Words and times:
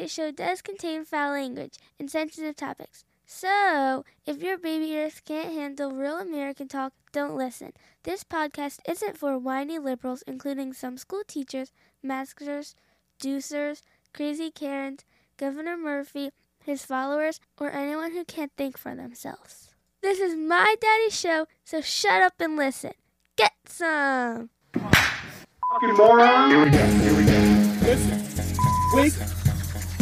Daddy 0.00 0.08
Show 0.08 0.30
does 0.30 0.62
contain 0.62 1.04
foul 1.04 1.32
language 1.32 1.74
and 1.98 2.10
sensitive 2.10 2.56
topics. 2.56 3.04
So, 3.26 4.02
if 4.24 4.42
your 4.42 4.56
baby 4.56 4.86
ears 4.92 5.20
can't 5.22 5.52
handle 5.52 5.92
real 5.92 6.16
American 6.16 6.68
talk, 6.68 6.94
don't 7.12 7.36
listen. 7.36 7.74
This 8.04 8.24
podcast 8.24 8.78
isn't 8.88 9.18
for 9.18 9.36
whiny 9.36 9.78
liberals, 9.78 10.24
including 10.26 10.72
some 10.72 10.96
school 10.96 11.20
teachers, 11.28 11.70
maskers, 12.02 12.74
deucers, 13.20 13.82
crazy 14.14 14.50
Karens, 14.50 15.04
Governor 15.36 15.76
Murphy, 15.76 16.30
his 16.64 16.82
followers, 16.82 17.38
or 17.58 17.70
anyone 17.70 18.12
who 18.12 18.24
can't 18.24 18.52
think 18.56 18.78
for 18.78 18.94
themselves. 18.94 19.74
This 20.00 20.18
is 20.18 20.34
my 20.34 20.76
daddy's 20.80 21.14
show, 21.14 21.44
so 21.62 21.82
shut 21.82 22.22
up 22.22 22.40
and 22.40 22.56
listen. 22.56 22.92
Get 23.36 23.52
some! 23.66 24.48
Fucking 24.72 25.94
moron. 25.94 26.50
Here 26.50 26.64
we 26.64 26.70
go. 26.70 26.86
Here 26.86 27.16
we 27.18 27.24
go. 27.26 27.86
Listen, 27.86 28.56
wake 28.94 29.20
up. 29.20 29.39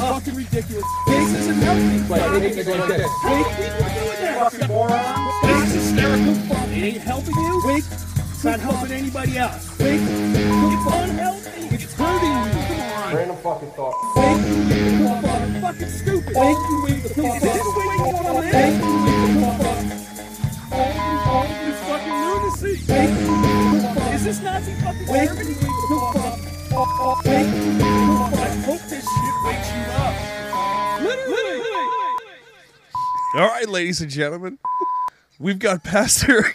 Fucking 0.09 0.35
ridiculous. 0.35 0.85
This 1.07 1.35
isn't 1.35 1.55
healthy. 1.57 1.99
Like, 2.09 2.23
it- 2.23 2.59
it- 2.59 2.69
it- 2.69 2.79
like 2.79 2.89
this. 2.89 3.11
Wake, 3.25 3.47
keep 3.47 3.57
doing 3.57 4.21
that. 4.21 4.51
Fucking 4.53 4.69
moron. 4.69 5.33
This 5.43 5.75
is 5.75 5.75
hysterical 5.75 6.35
fun. 6.49 6.71
It 6.73 6.83
ain't 6.85 7.03
helping 7.03 7.35
you. 7.37 7.63
Wake, 7.67 7.85
it's 8.33 8.45
not 8.45 8.61
helping 8.61 8.93
anybody 8.93 9.37
else. 9.39 9.69
Wake, 9.79 10.01
it's 10.01 10.87
unhealthy. 10.95 11.75
It's 11.75 11.93
hurting 11.95 12.29
you. 12.29 12.51
Come 12.69 12.81
on. 12.81 13.15
Random 13.17 13.37
fucking 13.43 13.71
thought. 13.77 13.95
Wake, 14.17 14.47
you 14.99 15.07
are 15.09 15.23
fucking 15.61 15.89
stupid. 15.89 16.35
Wake, 16.37 16.57
you 16.71 16.83
wake 16.85 17.03
the 17.03 17.09
fuck. 17.09 17.37
Is 17.37 17.43
this 17.43 17.67
wake 17.77 17.93
you 17.93 18.03
want 18.09 18.27
to 18.27 18.33
Wake, 18.33 18.55
you 18.55 18.93
wake 19.05 19.23
the 19.29 19.41
fuck 19.45 19.61
up. 19.61 19.79
All, 20.73 20.93
all 21.29 21.47
this 21.65 21.79
fucking 21.89 22.17
lunacy. 22.25 22.75
Wake, 22.89 24.15
is 24.15 24.23
this 24.25 24.41
Nazi 24.43 24.73
fucking 24.73 25.07
Germany? 25.07 25.13
Wake 25.13 25.31
the 25.39 25.87
fuck 25.89 26.17
up. 26.17 26.39
Wake, 27.25 27.47
I 27.49 27.97
hope 28.17 28.31
this 28.31 28.38
All 33.39 33.47
right, 33.47 33.69
ladies 33.69 34.01
and 34.01 34.11
gentlemen, 34.11 34.59
we've 35.39 35.61
got 35.61 35.85
Pastor. 35.85 36.45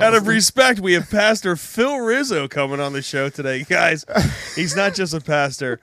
Out 0.00 0.14
of 0.14 0.26
respect, 0.26 0.80
we 0.80 0.94
have 0.94 1.10
Pastor 1.10 1.56
Phil 1.56 1.98
Rizzo 1.98 2.48
coming 2.48 2.80
on 2.80 2.94
the 2.94 3.02
show 3.02 3.28
today, 3.28 3.64
guys. 3.64 4.06
He's 4.56 4.74
not 4.74 4.94
just 4.94 5.12
a 5.12 5.20
pastor; 5.20 5.80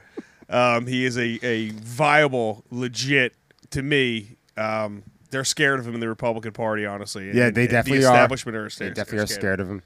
um, 0.50 0.88
he 0.88 1.06
is 1.06 1.16
a, 1.16 1.38
a 1.46 1.70
viable, 1.70 2.64
legit. 2.72 3.36
To 3.72 3.84
me, 3.84 4.38
um, 4.58 5.04
they're 5.30 5.44
scared 5.44 5.80
of 5.80 5.88
him 5.88 5.94
in 5.94 6.00
the 6.00 6.10
Republican 6.10 6.54
Party. 6.54 6.88
Honestly, 6.88 7.28
Yeah, 7.28 7.52
they 7.52 7.62
and 7.66 7.70
definitely 7.70 8.00
the 8.00 8.08
are. 8.08 8.16
establishment 8.16 8.58
are. 8.58 8.64
They 8.64 8.70
scared, 8.70 8.94
definitely 8.96 9.24
are 9.26 9.28
scared 9.28 9.60
of 9.60 9.70
him. 9.70 9.84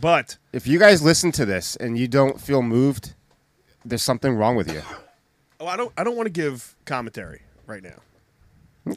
But 0.00 0.36
If 0.52 0.68
you 0.68 0.78
guys 0.78 1.02
listen 1.02 1.32
to 1.32 1.44
this 1.44 1.74
and 1.74 1.98
you 1.98 2.06
don't 2.06 2.40
feel 2.40 2.62
moved, 2.62 3.14
there's 3.84 4.04
something 4.04 4.36
wrong 4.36 4.54
with 4.54 4.72
you. 4.72 4.82
Oh, 5.64 5.68
I 5.68 5.76
don't. 5.76 5.92
I 5.96 6.04
don't 6.04 6.16
want 6.16 6.26
to 6.26 6.32
give 6.32 6.74
commentary 6.84 7.42
right 7.66 7.82
now. 7.82 8.00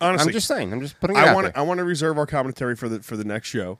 Honestly, 0.02 0.30
I'm 0.30 0.34
just 0.34 0.48
saying. 0.48 0.74
I'm 0.74 0.82
just 0.82 1.00
putting 1.00 1.16
it 1.16 1.20
I 1.20 1.34
want 1.34 1.56
I 1.56 1.62
want 1.62 1.78
to 1.78 1.84
reserve 1.86 2.18
our 2.18 2.26
commentary 2.26 2.76
for 2.76 2.90
the 2.90 3.02
for 3.02 3.16
the 3.16 3.24
next 3.24 3.48
show, 3.48 3.80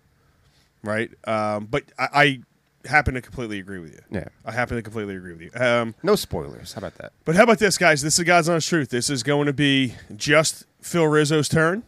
right? 0.84 1.10
Um, 1.26 1.66
but 1.66 1.84
I, 2.00 2.08
I 2.14 2.40
happen 2.88 3.16
to 3.16 3.22
completely 3.22 3.60
agree 3.60 3.80
with 3.80 3.92
you. 3.92 4.00
Yeah. 4.10 4.26
I 4.46 4.54
happen 4.54 4.78
to 4.78 4.82
completely 4.82 5.16
agree 5.16 5.34
with 5.34 5.42
you. 5.42 5.52
Um, 5.56 5.94
No 6.04 6.16
spoilers. 6.16 6.74
How 6.74 6.80
about 6.80 6.96
that? 6.96 7.12
but 7.26 7.36
how 7.36 7.44
about 7.44 7.60
this, 7.60 7.78
guys? 7.78 8.02
This 8.02 8.18
is 8.18 8.26
God's 8.26 8.48
honest 8.48 8.70
truth. 8.70 8.90
This 8.90 9.10
is 9.10 9.24
going 9.24 9.48
to 9.48 9.54
be 9.54 9.96
just 10.16 10.66
Phil 10.82 11.06
Rizzo's 11.06 11.50
turn. 11.50 11.84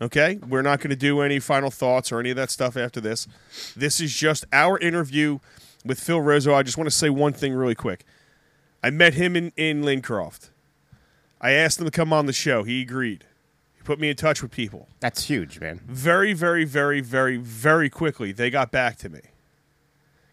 Okay, 0.00 0.38
we're 0.48 0.62
not 0.62 0.78
going 0.78 0.90
to 0.90 0.96
do 0.96 1.20
any 1.20 1.40
final 1.40 1.70
thoughts 1.72 2.12
or 2.12 2.20
any 2.20 2.30
of 2.30 2.36
that 2.36 2.50
stuff 2.50 2.76
after 2.76 3.00
this. 3.00 3.26
This 3.76 4.00
is 4.00 4.14
just 4.14 4.44
our 4.52 4.78
interview 4.78 5.40
with 5.84 5.98
Phil 5.98 6.20
Rizzo. 6.20 6.54
I 6.54 6.62
just 6.62 6.78
want 6.78 6.88
to 6.88 6.94
say 6.94 7.10
one 7.10 7.32
thing 7.32 7.52
really 7.52 7.74
quick. 7.74 8.04
I 8.82 8.90
met 8.90 9.14
him 9.14 9.36
in 9.36 9.52
in 9.56 9.82
Lincroft. 9.82 10.50
I 11.40 11.52
asked 11.52 11.78
him 11.78 11.84
to 11.84 11.90
come 11.90 12.12
on 12.12 12.26
the 12.26 12.32
show. 12.32 12.64
He 12.64 12.82
agreed. 12.82 13.24
He 13.76 13.82
put 13.82 14.00
me 14.00 14.10
in 14.10 14.16
touch 14.16 14.42
with 14.42 14.50
people 14.50 14.88
That's 15.00 15.24
huge, 15.24 15.60
man. 15.60 15.80
very, 15.86 16.32
very, 16.32 16.64
very, 16.64 17.00
very, 17.00 17.36
very 17.36 17.88
quickly, 17.88 18.32
they 18.32 18.50
got 18.50 18.72
back 18.72 18.96
to 18.98 19.08
me. 19.08 19.20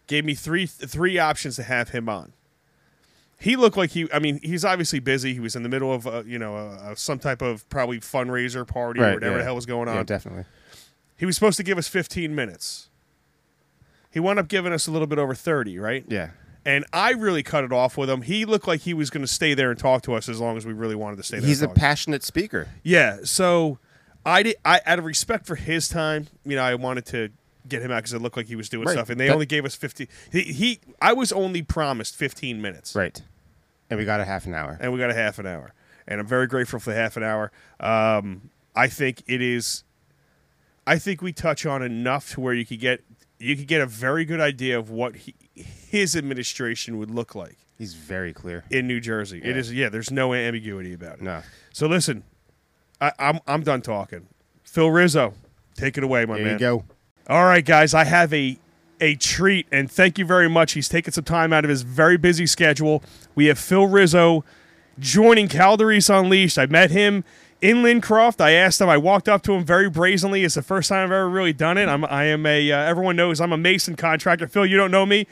Gave 0.06 0.24
me 0.24 0.34
three 0.34 0.66
three 0.66 1.18
options 1.18 1.56
to 1.56 1.64
have 1.64 1.90
him 1.90 2.08
on. 2.08 2.32
He 3.38 3.56
looked 3.56 3.76
like 3.76 3.90
he. 3.90 4.08
I 4.12 4.18
mean, 4.18 4.40
he's 4.42 4.64
obviously 4.64 4.98
busy. 5.00 5.34
He 5.34 5.40
was 5.40 5.56
in 5.56 5.62
the 5.62 5.68
middle 5.68 5.92
of 5.92 6.06
a, 6.06 6.24
you 6.26 6.38
know 6.38 6.56
uh, 6.56 6.90
uh, 6.90 6.94
some 6.94 7.18
type 7.18 7.42
of 7.42 7.68
probably 7.68 8.00
fundraiser 8.00 8.66
party 8.66 9.00
or 9.00 9.14
whatever 9.14 9.32
yeah. 9.32 9.38
the 9.38 9.44
hell 9.44 9.54
was 9.54 9.66
going 9.66 9.88
on. 9.88 9.96
Yeah, 9.96 10.02
definitely. 10.04 10.44
he 11.16 11.26
was 11.26 11.34
supposed 11.34 11.56
to 11.58 11.62
give 11.62 11.76
us 11.76 11.88
15 11.88 12.34
minutes. 12.34 12.88
He 14.10 14.20
wound 14.20 14.38
up 14.38 14.48
giving 14.48 14.72
us 14.72 14.86
a 14.86 14.90
little 14.90 15.06
bit 15.06 15.18
over 15.18 15.34
30, 15.34 15.78
right? 15.78 16.04
Yeah. 16.08 16.30
And 16.66 16.84
I 16.92 17.12
really 17.12 17.42
cut 17.44 17.62
it 17.64 17.72
off 17.72 17.96
with 17.96 18.10
him. 18.10 18.22
He 18.22 18.44
looked 18.44 18.66
like 18.66 18.80
he 18.80 18.92
was 18.92 19.08
going 19.08 19.24
to 19.24 19.32
stay 19.32 19.54
there 19.54 19.70
and 19.70 19.78
talk 19.78 20.02
to 20.02 20.14
us 20.14 20.28
as 20.28 20.40
long 20.40 20.56
as 20.56 20.66
we 20.66 20.72
really 20.72 20.96
wanted 20.96 21.16
to 21.16 21.22
stay 21.22 21.38
there. 21.38 21.46
He's 21.46 21.62
a 21.62 21.68
passionate 21.68 22.24
speaker. 22.24 22.68
Yeah, 22.82 23.18
so 23.22 23.78
I 24.26 24.42
did. 24.42 24.56
I 24.64 24.80
out 24.84 24.98
of 24.98 25.04
respect 25.04 25.46
for 25.46 25.54
his 25.54 25.88
time, 25.88 26.26
you 26.44 26.56
know, 26.56 26.62
I 26.62 26.74
wanted 26.74 27.06
to 27.06 27.30
get 27.68 27.82
him 27.82 27.90
out 27.92 27.98
because 27.98 28.12
it 28.12 28.20
looked 28.20 28.36
like 28.36 28.46
he 28.48 28.56
was 28.56 28.68
doing 28.68 28.86
Right. 28.86 28.92
stuff, 28.94 29.10
and 29.10 29.18
they 29.20 29.30
only 29.30 29.46
gave 29.46 29.64
us 29.64 29.74
fifty. 29.76 30.08
He, 30.32 30.42
he, 30.42 30.80
I 31.00 31.12
was 31.12 31.30
only 31.32 31.62
promised 31.62 32.16
fifteen 32.16 32.60
minutes, 32.60 32.94
Right. 32.96 33.22
And 33.88 33.98
we 34.00 34.04
got 34.04 34.18
a 34.20 34.24
half 34.24 34.46
an 34.46 34.54
hour. 34.54 34.76
and 34.80 34.92
we 34.92 34.98
got 34.98 35.10
a 35.10 35.14
half 35.14 35.38
an 35.38 35.46
hour, 35.46 35.72
and 36.08 36.20
I'm 36.20 36.26
very 36.26 36.48
grateful 36.48 36.80
for 36.80 36.90
the 36.90 36.96
half 36.96 37.16
an 37.16 37.22
hour. 37.22 37.52
Um, 37.78 38.50
I 38.74 38.88
think 38.88 39.22
it 39.28 39.40
is. 39.40 39.84
I 40.84 40.98
think 40.98 41.22
we 41.22 41.32
touch 41.32 41.64
on 41.64 41.82
enough 41.82 42.30
to 42.32 42.40
where 42.40 42.54
you 42.54 42.66
could 42.66 42.80
get 42.80 43.04
you 43.38 43.54
could 43.56 43.68
get 43.68 43.80
a 43.80 43.86
very 43.86 44.24
good 44.24 44.40
idea 44.40 44.76
of 44.78 44.90
what 44.90 45.14
he, 45.16 45.34
his 45.56 46.14
administration 46.16 46.98
would 46.98 47.10
look 47.10 47.34
like 47.34 47.56
He's 47.78 47.94
very 47.94 48.32
clear. 48.32 48.64
in 48.70 48.86
New 48.86 49.00
Jersey. 49.00 49.38
It 49.38 49.46
Yeah. 49.54 49.56
is 49.56 49.72
yeah. 49.72 49.88
There's 49.88 50.10
no 50.10 50.34
ambiguity 50.34 50.92
about 50.92 51.16
it. 51.18 51.22
No. 51.22 51.42
So 51.72 51.86
listen, 51.86 52.22
I, 53.00 53.12
I'm 53.18 53.40
I'm 53.46 53.62
done 53.62 53.82
talking. 53.82 54.26
Phil 54.62 54.90
Rizzo, 54.90 55.34
take 55.74 55.96
it 55.98 56.04
away, 56.04 56.24
my 56.26 56.36
There 56.36 56.44
man. 56.44 56.52
you 56.54 56.58
go. 56.58 56.84
All 57.28 57.44
right, 57.44 57.64
guys, 57.64 57.94
I 57.94 58.04
have 58.04 58.32
a 58.32 58.58
a 59.00 59.14
treat, 59.16 59.66
and 59.70 59.90
thank 59.90 60.18
you 60.18 60.24
very 60.24 60.48
much. 60.48 60.72
He's 60.72 60.88
taken 60.88 61.12
some 61.12 61.24
time 61.24 61.52
out 61.52 61.64
of 61.64 61.68
his 61.70 61.82
very 61.82 62.16
busy 62.16 62.46
schedule. 62.46 63.02
We 63.34 63.46
have 63.46 63.58
Phil 63.58 63.86
Rizzo 63.86 64.42
joining 64.98 65.48
Calderese 65.48 66.08
Unleashed. 66.18 66.56
I 66.58 66.64
met 66.66 66.90
him 66.90 67.22
in 67.60 67.82
Lincroft. 67.82 68.40
I 68.40 68.52
asked 68.52 68.80
him. 68.80 68.88
I 68.88 68.96
walked 68.96 69.28
up 69.28 69.42
to 69.44 69.52
him 69.52 69.64
very 69.64 69.88
brazenly. 69.88 70.44
It's 70.44 70.54
the 70.54 70.62
first 70.62 70.88
time 70.88 71.04
I've 71.04 71.12
ever 71.12 71.28
really 71.28 71.52
done 71.52 71.78
it. 71.78 71.88
I'm 71.88 72.04
I 72.04 72.24
am 72.24 72.46
a 72.46 72.72
uh, 72.72 72.78
everyone 72.78 73.16
knows 73.16 73.40
I'm 73.40 73.52
a 73.52 73.56
mason 73.56 73.96
contractor. 73.96 74.46
Phil, 74.46 74.66
you 74.66 74.76
don't 74.76 74.90
know 74.90 75.06
me, 75.06 75.26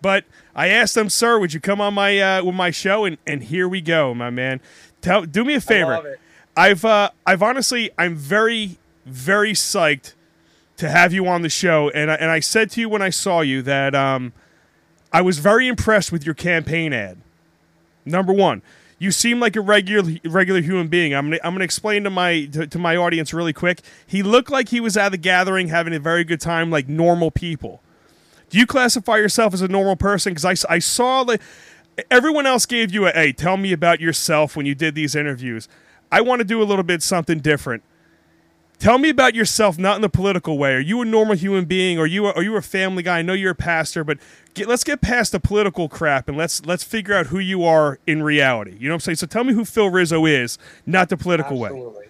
but 0.00 0.24
I 0.54 0.68
asked 0.68 0.96
him, 0.96 1.10
sir, 1.10 1.38
would 1.38 1.52
you 1.52 1.60
come 1.60 1.80
on 1.80 1.94
my 1.94 2.18
uh, 2.18 2.44
with 2.44 2.54
my 2.54 2.70
show? 2.70 3.04
And 3.04 3.18
and 3.26 3.44
here 3.44 3.68
we 3.68 3.80
go, 3.80 4.14
my 4.14 4.30
man. 4.30 4.60
Tell 5.00 5.22
do 5.22 5.44
me 5.44 5.54
a 5.54 5.60
favor. 5.60 5.92
love 5.92 6.06
it. 6.06 6.20
I've 6.56 6.84
uh, 6.84 7.10
I've 7.26 7.42
honestly 7.42 7.90
I'm 7.98 8.14
very 8.14 8.78
very 9.04 9.52
psyched 9.52 10.14
to 10.78 10.88
have 10.88 11.12
you 11.12 11.26
on 11.26 11.42
the 11.42 11.48
show, 11.48 11.90
and 11.90 12.10
I, 12.10 12.14
and 12.14 12.30
I 12.30 12.40
said 12.40 12.70
to 12.72 12.80
you 12.80 12.88
when 12.88 13.02
I 13.02 13.10
saw 13.10 13.40
you 13.40 13.62
that 13.62 13.94
um, 13.94 14.32
I 15.12 15.22
was 15.22 15.38
very 15.38 15.68
impressed 15.68 16.12
with 16.12 16.26
your 16.26 16.34
campaign 16.34 16.92
ad. 16.92 17.18
Number 18.04 18.32
one, 18.32 18.62
you 18.98 19.10
seem 19.10 19.40
like 19.40 19.56
a 19.56 19.60
regular 19.60 20.18
regular 20.24 20.60
human 20.60 20.88
being. 20.88 21.14
I'm 21.14 21.26
gonna 21.26 21.38
I'm 21.44 21.54
gonna 21.54 21.64
explain 21.64 22.04
to 22.04 22.10
my 22.10 22.46
to, 22.46 22.66
to 22.66 22.78
my 22.78 22.96
audience 22.96 23.34
really 23.34 23.52
quick. 23.52 23.80
He 24.06 24.22
looked 24.22 24.50
like 24.50 24.70
he 24.70 24.80
was 24.80 24.96
at 24.96 25.10
the 25.10 25.18
gathering 25.18 25.68
having 25.68 25.94
a 25.94 25.98
very 25.98 26.24
good 26.24 26.40
time, 26.40 26.70
like 26.70 26.88
normal 26.88 27.30
people. 27.30 27.82
Do 28.48 28.58
you 28.58 28.66
classify 28.66 29.16
yourself 29.16 29.52
as 29.54 29.60
a 29.60 29.68
normal 29.68 29.96
person? 29.96 30.32
Because 30.32 30.64
I, 30.66 30.74
I 30.74 30.78
saw 30.78 31.24
that 31.24 31.40
everyone 32.10 32.46
else 32.46 32.64
gave 32.64 32.92
you 32.92 33.06
a 33.06 33.12
hey, 33.12 33.32
tell 33.32 33.56
me 33.56 33.72
about 33.72 34.00
yourself 34.00 34.56
when 34.56 34.66
you 34.66 34.74
did 34.74 34.94
these 34.94 35.14
interviews. 35.14 35.68
I 36.10 36.20
want 36.20 36.40
to 36.40 36.44
do 36.44 36.62
a 36.62 36.64
little 36.64 36.84
bit 36.84 37.02
something 37.02 37.40
different. 37.40 37.82
Tell 38.78 38.98
me 38.98 39.08
about 39.08 39.34
yourself, 39.34 39.78
not 39.78 39.96
in 39.96 40.02
the 40.02 40.08
political 40.08 40.58
way. 40.58 40.74
Are 40.74 40.80
you 40.80 41.00
a 41.00 41.04
normal 41.04 41.34
human 41.34 41.64
being? 41.64 41.98
Are 41.98 42.06
you 42.06 42.26
a, 42.26 42.32
are 42.32 42.42
you 42.42 42.56
a 42.56 42.62
family 42.62 43.02
guy? 43.02 43.18
I 43.18 43.22
know 43.22 43.32
you're 43.32 43.52
a 43.52 43.54
pastor, 43.54 44.04
but 44.04 44.18
get, 44.52 44.68
let's 44.68 44.84
get 44.84 45.00
past 45.00 45.32
the 45.32 45.40
political 45.40 45.88
crap 45.88 46.28
and 46.28 46.36
let's 46.36 46.64
let's 46.66 46.84
figure 46.84 47.14
out 47.14 47.28
who 47.28 47.38
you 47.38 47.64
are 47.64 47.98
in 48.06 48.22
reality. 48.22 48.76
You 48.78 48.88
know 48.88 48.94
what 48.94 48.96
I'm 48.96 49.00
saying? 49.00 49.16
So 49.16 49.26
tell 49.26 49.44
me 49.44 49.54
who 49.54 49.64
Phil 49.64 49.88
Rizzo 49.88 50.26
is, 50.26 50.58
not 50.84 51.08
the 51.08 51.16
political 51.16 51.58
way. 51.58 51.70
Absolutely. 51.70 52.06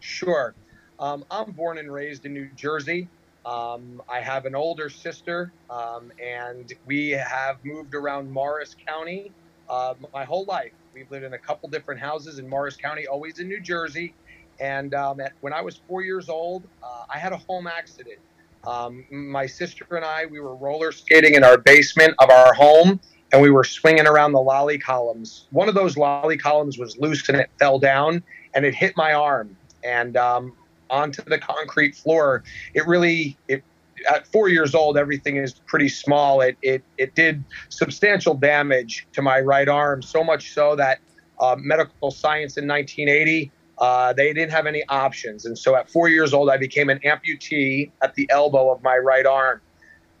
Sure. 0.00 0.54
Um, 0.98 1.24
I'm 1.30 1.52
born 1.52 1.78
and 1.78 1.92
raised 1.92 2.26
in 2.26 2.34
New 2.34 2.48
Jersey. 2.56 3.08
Um, 3.46 4.02
I 4.08 4.20
have 4.20 4.46
an 4.46 4.54
older 4.54 4.88
sister, 4.88 5.52
um, 5.70 6.10
and 6.22 6.72
we 6.86 7.10
have 7.10 7.64
moved 7.64 7.94
around 7.94 8.30
Morris 8.30 8.74
County 8.86 9.30
uh, 9.68 9.94
my 10.12 10.24
whole 10.24 10.44
life. 10.44 10.72
We've 10.92 11.10
lived 11.10 11.24
in 11.24 11.34
a 11.34 11.38
couple 11.38 11.68
different 11.68 12.00
houses 12.00 12.38
in 12.38 12.48
Morris 12.48 12.76
County, 12.76 13.06
always 13.06 13.38
in 13.38 13.48
New 13.48 13.60
Jersey. 13.60 14.14
And 14.60 14.94
um, 14.94 15.20
at, 15.20 15.32
when 15.40 15.52
I 15.52 15.60
was 15.60 15.80
four 15.88 16.02
years 16.02 16.28
old, 16.28 16.64
uh, 16.82 17.04
I 17.12 17.18
had 17.18 17.32
a 17.32 17.36
home 17.36 17.66
accident. 17.66 18.18
Um, 18.66 19.04
my 19.10 19.46
sister 19.46 19.86
and 19.90 20.04
I, 20.04 20.26
we 20.26 20.40
were 20.40 20.54
roller 20.54 20.92
skating 20.92 21.34
in 21.34 21.44
our 21.44 21.58
basement 21.58 22.14
of 22.18 22.30
our 22.30 22.54
home, 22.54 23.00
and 23.32 23.42
we 23.42 23.50
were 23.50 23.64
swinging 23.64 24.06
around 24.06 24.32
the 24.32 24.40
lolly 24.40 24.78
columns. 24.78 25.46
One 25.50 25.68
of 25.68 25.74
those 25.74 25.96
lolly 25.96 26.38
columns 26.38 26.78
was 26.78 26.96
loose 26.98 27.28
and 27.28 27.38
it 27.38 27.50
fell 27.58 27.78
down, 27.78 28.22
and 28.54 28.64
it 28.64 28.74
hit 28.74 28.96
my 28.96 29.12
arm 29.12 29.56
and 29.82 30.16
um, 30.16 30.52
onto 30.88 31.22
the 31.22 31.38
concrete 31.38 31.94
floor. 31.94 32.42
It 32.72 32.86
really, 32.86 33.36
it 33.48 33.62
at 34.10 34.26
four 34.26 34.48
years 34.48 34.74
old, 34.74 34.96
everything 34.96 35.36
is 35.36 35.54
pretty 35.66 35.88
small. 35.88 36.40
It 36.40 36.56
it 36.62 36.82
it 36.98 37.14
did 37.14 37.44
substantial 37.68 38.34
damage 38.34 39.06
to 39.12 39.22
my 39.22 39.40
right 39.40 39.68
arm, 39.68 40.02
so 40.02 40.24
much 40.24 40.52
so 40.52 40.76
that 40.76 41.00
uh, 41.40 41.56
medical 41.58 42.10
science 42.10 42.56
in 42.56 42.66
1980 42.66 43.50
uh, 43.78 44.12
they 44.12 44.32
didn't 44.32 44.52
have 44.52 44.66
any 44.66 44.84
options, 44.88 45.44
and 45.44 45.58
so 45.58 45.74
at 45.76 45.90
four 45.90 46.08
years 46.08 46.32
old, 46.32 46.50
I 46.50 46.56
became 46.56 46.88
an 46.90 47.00
amputee 47.04 47.90
at 48.02 48.14
the 48.14 48.28
elbow 48.30 48.70
of 48.70 48.82
my 48.82 48.96
right 48.96 49.26
arm. 49.26 49.60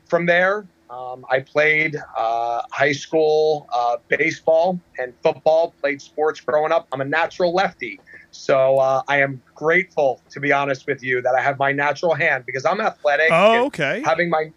From 0.08 0.26
there, 0.26 0.66
um, 0.90 1.24
I 1.30 1.40
played 1.40 1.96
uh, 2.16 2.60
high 2.72 2.92
school 2.92 3.66
uh, 3.74 3.96
baseball 4.08 4.78
and 4.98 5.14
football. 5.22 5.74
Played 5.80 6.02
sports 6.02 6.40
growing 6.40 6.72
up. 6.72 6.86
I'm 6.92 7.00
a 7.00 7.04
natural 7.06 7.54
lefty. 7.54 7.98
So 8.30 8.78
uh, 8.78 9.02
I 9.08 9.20
am 9.20 9.42
grateful, 9.56 10.20
to 10.32 10.40
be 10.40 10.52
honest 10.52 10.84
with 10.86 11.02
you, 11.02 11.22
that 11.22 11.34
I 11.34 11.42
have 11.42 11.58
my 11.58 11.72
natural 11.72 12.14
hand 12.14 12.44
because 12.46 12.64
I'm 12.64 12.80
athletic. 12.80 13.30
Oh, 13.32 13.66
okay. 13.66 14.02
Having 14.04 14.30
my 14.30 14.50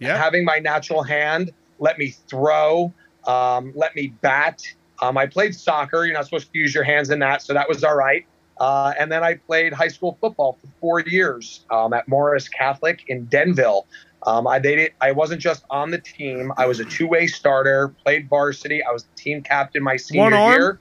Yeah. 0.00 0.18
having 0.18 0.44
my 0.44 0.58
natural 0.58 1.02
hand 1.02 1.52
let 1.78 1.98
me 1.98 2.14
throw, 2.30 2.92
um, 3.26 3.72
let 3.74 3.94
me 3.96 4.14
bat. 4.22 4.58
Um, 5.00 5.18
I 5.18 5.26
played 5.26 5.54
soccer. 5.54 6.04
You're 6.04 6.14
not 6.14 6.26
supposed 6.26 6.52
to 6.52 6.58
use 6.58 6.74
your 6.74 6.84
hands 6.84 7.10
in 7.10 7.18
that, 7.20 7.42
so 7.42 7.54
that 7.54 7.68
was 7.68 7.82
all 7.82 7.96
right. 7.96 8.24
Uh, 8.62 8.94
and 8.96 9.10
then 9.10 9.24
I 9.24 9.34
played 9.34 9.72
high 9.72 9.88
school 9.88 10.16
football 10.20 10.56
for 10.60 10.68
four 10.80 11.00
years 11.00 11.66
um, 11.72 11.92
at 11.92 12.06
Morris 12.06 12.48
Catholic 12.48 13.02
in 13.08 13.24
Denville. 13.24 13.88
Um, 14.24 14.46
I 14.46 14.60
did, 14.60 14.92
I 15.00 15.10
wasn't 15.10 15.40
just 15.40 15.64
on 15.68 15.90
the 15.90 15.98
team. 15.98 16.52
I 16.56 16.66
was 16.66 16.78
a 16.78 16.84
two-way 16.84 17.26
starter. 17.26 17.92
Played 18.04 18.28
varsity. 18.28 18.80
I 18.84 18.92
was 18.92 19.02
the 19.02 19.16
team 19.16 19.42
captain 19.42 19.82
my 19.82 19.96
senior 19.96 20.22
One 20.22 20.32
arm? 20.34 20.52
year. 20.52 20.80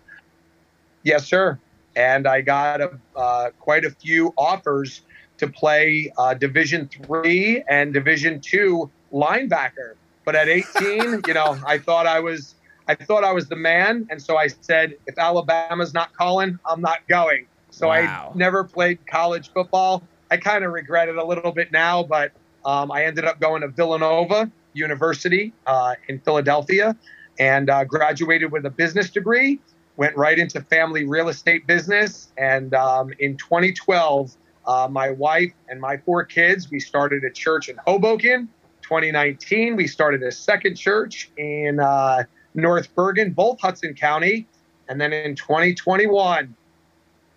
Yes, 1.02 1.26
sir. 1.26 1.58
And 1.96 2.28
I 2.28 2.42
got 2.42 2.82
a, 2.82 3.00
uh, 3.16 3.50
quite 3.60 3.84
a 3.84 3.90
few 3.90 4.32
offers 4.38 5.02
to 5.40 5.48
play 5.48 6.14
uh, 6.20 6.36
Division 6.36 6.88
three 6.88 7.64
and 7.68 7.96
Division 7.96 8.42
two 8.42 8.92
linebacker. 9.12 9.96
But 10.24 10.36
at 10.36 10.48
18, 10.48 11.24
you 11.28 11.34
know, 11.34 11.58
I 11.66 11.80
thought 11.80 12.06
I 12.06 12.20
was 12.20 12.54
I 12.88 12.94
thought 12.94 13.24
I 13.24 13.32
was 13.32 13.48
the 13.48 13.56
man, 13.56 14.08
and 14.12 14.22
so 14.22 14.38
I 14.38 14.48
said, 14.48 14.96
if 15.08 15.18
Alabama's 15.18 15.94
not 15.94 16.14
calling, 16.14 16.60
I'm 16.66 16.82
not 16.82 17.08
going. 17.08 17.48
So 17.72 17.88
Wow. 17.88 18.32
I 18.34 18.38
never 18.38 18.64
played 18.64 19.06
college 19.08 19.52
football. 19.52 20.04
I 20.30 20.38
kind 20.38 20.64
of 20.64 20.72
regret 20.72 21.10
it 21.10 21.18
a 21.18 21.24
little 21.24 21.52
bit 21.52 21.72
now, 21.72 22.04
but 22.04 22.32
um, 22.64 22.92
I 22.92 23.06
ended 23.06 23.26
up 23.26 23.40
going 23.40 23.62
to 23.62 23.70
Villanova 23.70 24.52
University 24.74 25.54
uh, 25.66 25.96
in 26.08 26.20
Philadelphia 26.20 26.96
and 27.40 27.70
uh, 27.70 27.84
graduated 27.84 28.52
with 28.52 28.66
a 28.66 28.70
business 28.70 29.10
degree. 29.10 29.60
Went 29.98 30.16
right 30.16 30.38
into 30.38 30.62
family 30.62 31.06
real 31.06 31.30
estate 31.30 31.68
business, 31.68 32.32
and 32.38 32.74
um, 32.74 33.12
in 33.20 33.36
2012, 33.38 34.36
uh, 34.66 34.88
my 34.90 35.12
wife 35.12 35.52
and 35.68 35.82
my 35.82 35.98
four 35.98 36.24
kids, 36.24 36.72
we 36.72 36.80
started 36.80 37.24
a 37.24 37.30
church 37.30 37.68
in 37.68 37.78
Hoboken. 37.86 38.48
2019, 38.84 39.76
we 39.76 39.88
started 39.88 40.24
a 40.24 40.32
second 40.32 40.76
church 40.76 41.30
in 41.38 41.80
uh, 41.80 42.24
North 42.54 42.94
Bergen, 42.96 43.32
both 43.32 43.60
Hudson 43.60 43.94
County, 43.94 44.48
and 44.88 45.00
then 45.00 45.14
in 45.14 45.36
2021, 45.36 46.56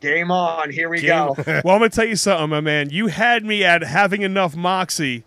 game 0.05 0.31
on. 0.31 0.71
Here 0.71 0.89
we 0.89 1.01
go. 1.01 1.35
well, 1.47 1.57
I'm 1.57 1.63
gonna 1.79 1.89
tell 1.89 2.05
you 2.05 2.17
something, 2.17 2.51
my 2.51 2.61
man. 2.61 2.91
You 2.91 3.09
had 3.09 3.45
me 3.45 3.65
at 3.65 3.83
having 3.83 4.23
enough 4.23 4.55
moxie 4.55 5.25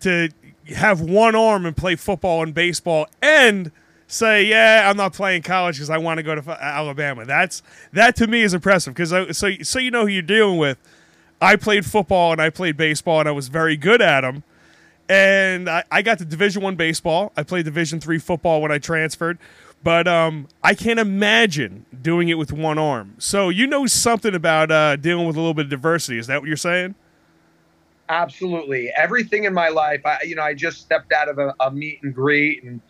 to 0.00 0.30
have 0.74 1.00
one 1.00 1.34
arm 1.34 1.66
and 1.66 1.76
play 1.76 1.96
football 1.96 2.42
and 2.42 2.54
baseball, 2.54 3.06
and 3.22 3.70
say, 4.06 4.44
"Yeah, 4.44 4.88
I'm 4.88 4.96
not 4.96 5.12
playing 5.12 5.42
college 5.42 5.76
because 5.76 5.90
I 5.90 5.98
want 5.98 6.18
to 6.18 6.22
go 6.22 6.34
to 6.34 6.40
F- 6.40 6.58
Alabama." 6.60 7.24
That's 7.24 7.62
that 7.92 8.16
to 8.16 8.26
me 8.26 8.42
is 8.42 8.54
impressive 8.54 8.94
because 8.94 9.12
uh, 9.12 9.32
so 9.32 9.52
so 9.62 9.78
you 9.78 9.90
know 9.90 10.02
who 10.02 10.08
you're 10.08 10.22
dealing 10.22 10.58
with. 10.58 10.78
I 11.40 11.56
played 11.56 11.84
football 11.84 12.32
and 12.32 12.40
I 12.40 12.50
played 12.50 12.76
baseball 12.76 13.20
and 13.20 13.28
I 13.28 13.32
was 13.32 13.48
very 13.48 13.76
good 13.76 14.00
at 14.00 14.22
them. 14.22 14.44
And 15.08 15.68
I, 15.68 15.84
I 15.90 16.00
got 16.00 16.18
to 16.18 16.24
Division 16.24 16.62
One 16.62 16.76
baseball. 16.76 17.32
I 17.36 17.42
played 17.42 17.66
Division 17.66 18.00
Three 18.00 18.18
football 18.18 18.62
when 18.62 18.72
I 18.72 18.78
transferred, 18.78 19.38
but 19.84 20.08
um, 20.08 20.48
I 20.62 20.74
can't 20.74 20.98
imagine 20.98 21.86
doing 22.02 22.28
it 22.30 22.34
with 22.34 22.52
one 22.52 22.78
arm. 22.78 23.14
So 23.18 23.50
you 23.50 23.66
know 23.66 23.86
something 23.86 24.34
about 24.34 24.70
uh, 24.70 24.96
dealing 24.96 25.26
with 25.26 25.36
a 25.36 25.38
little 25.38 25.54
bit 25.54 25.66
of 25.66 25.70
diversity. 25.70 26.18
Is 26.18 26.26
that 26.26 26.40
what 26.40 26.48
you're 26.48 26.56
saying? 26.56 26.94
Absolutely. 28.08 28.90
Everything 28.96 29.44
in 29.44 29.54
my 29.54 29.68
life, 29.68 30.04
I, 30.04 30.18
you 30.24 30.34
know, 30.34 30.42
I 30.42 30.54
just 30.54 30.80
stepped 30.80 31.12
out 31.12 31.28
of 31.28 31.38
a, 31.38 31.54
a 31.60 31.70
meet 31.70 32.00
and 32.02 32.14
greet 32.14 32.64
and 32.64 32.80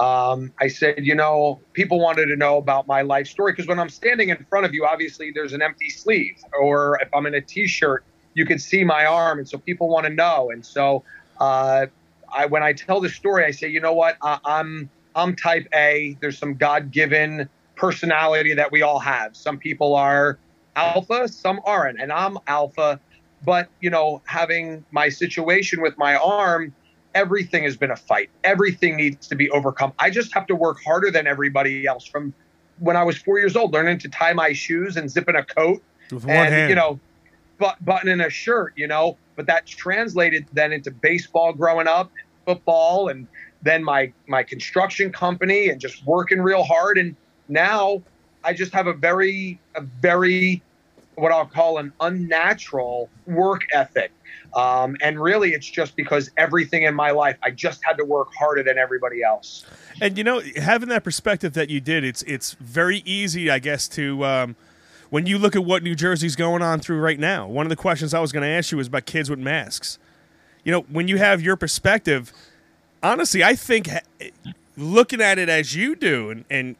um, 0.00 0.52
I 0.60 0.66
said, 0.68 1.06
you 1.06 1.14
know, 1.14 1.60
people 1.72 2.00
wanted 2.00 2.26
to 2.26 2.36
know 2.36 2.56
about 2.56 2.86
my 2.86 3.02
life 3.02 3.28
story 3.28 3.52
because 3.52 3.68
when 3.68 3.78
I'm 3.78 3.88
standing 3.88 4.30
in 4.30 4.44
front 4.50 4.66
of 4.66 4.74
you, 4.74 4.84
obviously 4.84 5.30
there's 5.32 5.52
an 5.52 5.62
empty 5.62 5.88
sleeve, 5.88 6.36
or 6.60 6.98
if 7.00 7.08
I'm 7.14 7.26
in 7.26 7.34
a 7.34 7.40
t-shirt, 7.40 8.04
you 8.34 8.44
can 8.44 8.58
see 8.58 8.82
my 8.82 9.06
arm, 9.06 9.38
and 9.38 9.48
so 9.48 9.56
people 9.56 9.88
want 9.88 10.06
to 10.06 10.12
know. 10.12 10.50
And 10.50 10.66
so, 10.66 11.04
uh, 11.38 11.86
I 12.32 12.46
when 12.46 12.64
I 12.64 12.72
tell 12.72 13.00
the 13.00 13.08
story, 13.08 13.44
I 13.44 13.52
say, 13.52 13.68
you 13.68 13.80
know 13.80 13.92
what, 13.92 14.16
I, 14.20 14.40
I'm 14.44 14.90
I'm 15.14 15.36
type 15.36 15.66
A. 15.74 16.16
There's 16.20 16.38
some 16.38 16.54
God-given 16.54 17.48
personality 17.76 18.54
that 18.54 18.70
we 18.72 18.82
all 18.82 18.98
have. 18.98 19.36
Some 19.36 19.58
people 19.58 19.94
are 19.94 20.38
alpha, 20.76 21.28
some 21.28 21.60
aren't, 21.64 22.00
and 22.00 22.12
I'm 22.12 22.38
alpha. 22.46 23.00
But 23.44 23.68
you 23.80 23.90
know, 23.90 24.22
having 24.24 24.84
my 24.90 25.08
situation 25.08 25.80
with 25.82 25.96
my 25.98 26.16
arm 26.16 26.72
everything 27.14 27.62
has 27.64 27.76
been 27.76 27.90
a 27.90 27.96
fight. 27.96 28.28
Everything 28.42 28.96
needs 28.96 29.28
to 29.28 29.34
be 29.34 29.48
overcome. 29.50 29.92
I 29.98 30.10
just 30.10 30.34
have 30.34 30.46
to 30.48 30.54
work 30.54 30.78
harder 30.84 31.10
than 31.10 31.26
everybody 31.26 31.86
else 31.86 32.04
from 32.04 32.34
when 32.78 32.96
I 32.96 33.04
was 33.04 33.16
four 33.16 33.38
years 33.38 33.56
old, 33.56 33.72
learning 33.72 33.98
to 34.00 34.08
tie 34.08 34.32
my 34.32 34.52
shoes 34.52 34.96
and 34.96 35.08
zipping 35.10 35.36
a 35.36 35.44
coat 35.44 35.82
With 36.10 36.24
one 36.24 36.36
and, 36.36 36.54
hand. 36.54 36.68
you 36.70 36.74
know, 36.74 36.98
but, 37.58 37.82
buttoning 37.84 38.20
a 38.20 38.30
shirt, 38.30 38.72
you 38.76 38.88
know, 38.88 39.16
but 39.36 39.46
that 39.46 39.66
translated 39.66 40.46
then 40.52 40.72
into 40.72 40.90
baseball 40.90 41.52
growing 41.52 41.86
up, 41.86 42.10
football, 42.44 43.08
and 43.08 43.28
then 43.64 43.82
my, 43.82 44.12
my 44.28 44.42
construction 44.42 45.10
company 45.10 45.70
and 45.70 45.80
just 45.80 46.06
working 46.06 46.40
real 46.40 46.62
hard. 46.62 46.98
And 46.98 47.16
now 47.48 48.02
I 48.44 48.52
just 48.52 48.72
have 48.72 48.86
a 48.86 48.92
very, 48.92 49.58
a 49.74 49.80
very, 49.80 50.62
what 51.16 51.32
I'll 51.32 51.46
call 51.46 51.78
an 51.78 51.92
unnatural 52.00 53.08
work 53.26 53.62
ethic. 53.72 54.12
Um, 54.54 54.96
and 55.02 55.20
really, 55.20 55.52
it's 55.52 55.68
just 55.68 55.96
because 55.96 56.30
everything 56.36 56.84
in 56.84 56.94
my 56.94 57.10
life, 57.10 57.36
I 57.42 57.50
just 57.50 57.84
had 57.84 57.96
to 57.96 58.04
work 58.04 58.28
harder 58.38 58.62
than 58.62 58.78
everybody 58.78 59.22
else. 59.22 59.66
And 60.00 60.16
you 60.16 60.22
know, 60.22 60.40
having 60.56 60.88
that 60.90 61.02
perspective 61.02 61.54
that 61.54 61.70
you 61.70 61.80
did, 61.80 62.04
it's 62.04 62.22
it's 62.22 62.52
very 62.52 62.98
easy, 63.04 63.50
I 63.50 63.58
guess, 63.58 63.88
to 63.88 64.24
um, 64.24 64.56
when 65.10 65.26
you 65.26 65.38
look 65.38 65.56
at 65.56 65.64
what 65.64 65.82
New 65.82 65.96
Jersey's 65.96 66.36
going 66.36 66.62
on 66.62 66.78
through 66.78 67.00
right 67.00 67.18
now. 67.18 67.48
One 67.48 67.66
of 67.66 67.70
the 67.70 67.76
questions 67.76 68.14
I 68.14 68.20
was 68.20 68.30
going 68.30 68.44
to 68.44 68.48
ask 68.48 68.70
you 68.70 68.78
was 68.78 68.86
about 68.86 69.06
kids 69.06 69.28
with 69.28 69.40
masks. 69.40 69.98
You 70.62 70.70
know, 70.70 70.82
when 70.82 71.08
you 71.08 71.18
have 71.18 71.42
your 71.42 71.56
perspective, 71.56 72.32
honestly, 73.04 73.44
I 73.44 73.54
think 73.54 73.88
eh, 73.88 74.30
looking 74.76 75.20
at 75.20 75.38
it 75.38 75.48
as 75.48 75.74
you 75.76 75.94
do, 75.94 76.30
and, 76.30 76.44
and 76.50 76.76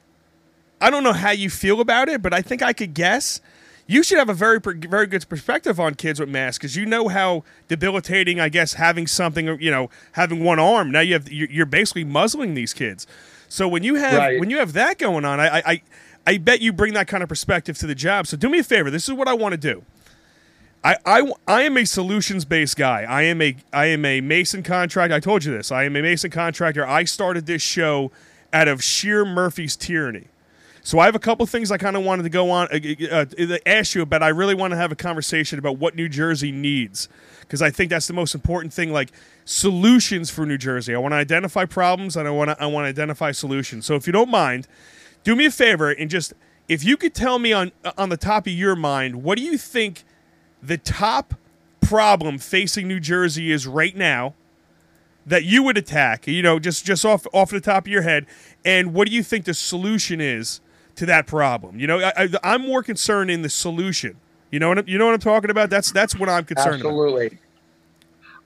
I 0.81 0.91
don't 0.91 1.05
know 1.05 1.13
how 1.13 1.31
you 1.31 1.51
feel 1.51 1.81
about 1.81 2.09
it, 2.09 2.23
but 2.23 2.35
I 2.35 2.43
think 2.43 2.63
I 2.63 2.73
could 2.73 2.95
guess. 2.95 3.41
You 3.87 4.03
should 4.03 4.17
have 4.17 4.31
a 4.31 4.35
very 4.35 4.59
very 4.61 5.07
good 5.07 5.29
perspective 5.29 5.79
on 5.79 5.95
kids 5.95 6.19
with 6.19 6.31
masks 6.31 6.57
because 6.59 6.75
you 6.75 6.87
know 6.87 7.09
how 7.09 7.45
debilitating, 7.69 8.41
I 8.41 8.49
guess, 8.49 8.73
having 8.75 9.07
something, 9.07 9.61
you 9.61 9.71
know, 9.71 9.91
having 10.13 10.43
one 10.43 10.59
arm. 10.59 10.91
Now 10.91 11.01
you 11.01 11.13
have 11.13 11.31
you're 11.31 11.67
basically 11.67 12.05
muzzling 12.05 12.55
these 12.55 12.73
kids. 12.73 13.07
So 13.47 13.69
when 13.69 13.83
you 13.83 13.97
have 13.97 14.17
Right. 14.19 14.41
when 14.41 14.49
you 14.49 14.57
have 14.57 14.73
that 14.73 14.97
going 14.97 15.27
on, 15.27 15.39
I 15.39 15.63
I 15.67 15.83
I 16.27 16.39
bet 16.39 16.63
you 16.63 16.73
bring 16.73 16.95
that 16.95 17.09
kind 17.09 17.23
of 17.23 17.29
perspective 17.29 17.77
to 17.79 17.87
the 17.87 17.95
job. 17.95 18.27
So 18.27 18.39
do 18.39 18.49
me 18.49 18.61
a 18.61 18.65
favor. 18.65 18.91
This 18.91 19.07
is 19.07 19.13
what 19.15 19.29
I 19.29 19.35
want 19.35 19.53
to 19.53 19.59
do. 19.59 19.85
I, 20.85 20.97
I, 21.07 21.33
I 21.49 21.63
am 21.63 21.79
a 21.79 21.87
solutions 21.87 22.45
based 22.45 22.77
guy. 22.77 23.05
I 23.05 23.23
am 23.23 23.41
a 23.41 23.57
I 23.73 23.87
am 23.87 24.05
a 24.05 24.21
mason 24.21 24.63
contractor. 24.63 25.15
I 25.15 25.21
told 25.21 25.45
you 25.45 25.53
this. 25.53 25.73
I 25.73 25.85
am 25.85 25.97
a 25.97 26.03
mason 26.03 26.31
contractor. 26.31 26.87
I 26.87 27.05
started 27.05 27.47
this 27.47 27.63
show 27.63 28.13
out 28.53 28.69
of 28.69 28.85
sheer 28.85 29.25
Murphy's 29.25 29.77
tyranny. 29.77 30.27
So 30.83 30.99
I 30.99 31.07
have 31.07 31.15
a 31.15 31.19
couple 31.19 31.47
things 31.47 31.73
I 31.73 31.79
kind 31.79 31.97
of 31.97 32.05
wanted 32.05 32.25
to 32.25 32.29
go 32.29 32.51
on 32.51 32.69
uh, 32.71 32.79
uh, 33.11 33.25
uh, 33.39 33.57
ask 33.65 33.95
you 33.95 34.03
about. 34.03 34.23
I 34.23 34.29
really 34.29 34.55
want 34.55 34.73
to 34.73 34.77
have 34.77 34.93
a 34.93 34.97
conversation 34.97 35.59
about 35.59 35.79
what 35.79 35.97
New 35.97 36.11
Jersey 36.11 36.53
needs 36.53 37.09
because 37.41 37.63
I 37.63 37.71
think 37.71 37.89
that's 37.89 38.07
the 38.07 38.13
most 38.13 38.35
important 38.35 38.75
thing. 38.75 38.93
Like 38.93 39.11
solutions 39.47 40.29
for 40.29 40.45
New 40.45 40.59
Jersey. 40.59 40.95
I 40.95 40.99
want 40.99 41.13
to 41.13 41.17
identify 41.17 41.65
problems 41.65 42.15
and 42.15 42.29
I 42.29 42.31
want 42.31 42.51
to 42.51 42.63
I 42.63 42.67
want 42.67 42.85
to 42.85 42.91
identify 42.91 43.33
solutions. 43.33 43.87
So 43.87 43.95
if 43.95 44.07
you 44.07 44.13
don't 44.13 44.31
mind, 44.31 44.69
do 45.23 45.35
me 45.35 45.47
a 45.47 45.51
favor 45.51 45.91
and 45.91 46.11
just 46.11 46.35
if 46.69 46.85
you 46.85 46.99
could 46.99 47.15
tell 47.15 47.39
me 47.39 47.55
on 47.55 47.73
on 47.97 48.11
the 48.11 48.19
top 48.19 48.47
of 48.47 48.53
your 48.53 48.77
mind, 48.77 49.23
what 49.23 49.39
do 49.39 49.45
you 49.45 49.57
think 49.57 50.05
the 50.65 50.79
top 50.79 51.35
problem 51.81 52.39
facing 52.39 52.89
New 52.89 53.01
Jersey 53.01 53.53
is 53.53 53.67
right 53.67 53.97
now? 53.97 54.35
that 55.27 55.45
you 55.45 55.63
would 55.63 55.79
attack, 55.79 56.27
you 56.27 56.43
know, 56.43 56.59
just 56.59 56.85
just 56.85 57.05
off 57.05 57.27
off 57.33 57.51
the 57.51 57.61
top 57.61 57.85
of 57.85 57.89
your 57.89 58.03
head, 58.03 58.27
and 58.65 58.93
what 58.93 59.09
do 59.09 59.15
you 59.15 59.23
think 59.23 59.45
the 59.45 59.55
solution 59.55 60.21
is 60.21 60.61
to 60.97 61.07
that 61.07 61.27
problem? 61.27 61.79
You 61.79 61.87
know, 61.87 62.01
I, 62.01 62.29
I'm 62.43 62.63
more 62.63 62.83
concerned 62.83 63.31
in 63.31 63.43
the 63.43 63.49
solution. 63.49 64.17
You 64.51 64.59
know 64.59 64.69
what 64.69 64.87
you 64.87 64.99
know 64.99 65.07
what 65.07 65.15
I'm 65.15 65.21
talking 65.21 65.51
about? 65.51 65.71
That's 65.71 65.91
that's 65.93 66.17
what 66.17 66.29
I'm 66.29 66.45
concerned 66.45 66.81
about. 66.81 66.91
Absolutely. 66.91 67.39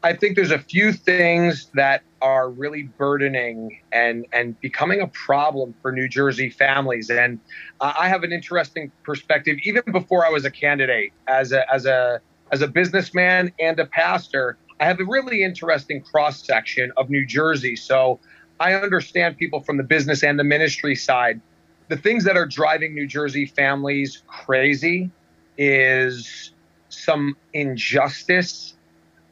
I 0.02 0.12
think 0.12 0.36
there's 0.36 0.52
a 0.52 0.60
few 0.60 0.92
things 0.92 1.68
that 1.74 2.02
are 2.20 2.50
really 2.50 2.84
burdening 2.98 3.78
and 3.92 4.26
and 4.32 4.60
becoming 4.60 5.00
a 5.00 5.06
problem 5.08 5.74
for 5.82 5.92
New 5.92 6.08
Jersey 6.08 6.50
families. 6.50 7.10
And 7.10 7.38
I 7.80 8.08
have 8.08 8.22
an 8.24 8.32
interesting 8.32 8.90
perspective, 9.04 9.56
even 9.64 9.82
before 9.92 10.26
I 10.26 10.30
was 10.30 10.44
a 10.44 10.50
candidate, 10.50 11.12
as 11.26 11.52
a 11.52 11.70
as 11.72 11.86
a 11.86 12.20
as 12.52 12.62
a 12.62 12.68
businessman 12.68 13.52
and 13.60 13.78
a 13.78 13.86
pastor. 13.86 14.56
I 14.80 14.84
have 14.84 15.00
a 15.00 15.04
really 15.04 15.42
interesting 15.42 16.02
cross 16.02 16.44
section 16.44 16.92
of 16.96 17.10
New 17.10 17.26
Jersey. 17.26 17.74
So 17.74 18.20
I 18.60 18.74
understand 18.74 19.36
people 19.36 19.60
from 19.60 19.76
the 19.76 19.82
business 19.82 20.22
and 20.22 20.38
the 20.38 20.44
ministry 20.44 20.94
side. 20.94 21.40
The 21.88 21.96
things 21.96 22.24
that 22.24 22.36
are 22.36 22.46
driving 22.46 22.94
New 22.94 23.06
Jersey 23.06 23.46
families 23.46 24.22
crazy 24.26 25.10
is 25.56 26.52
some 26.90 27.36
injustice, 27.52 28.74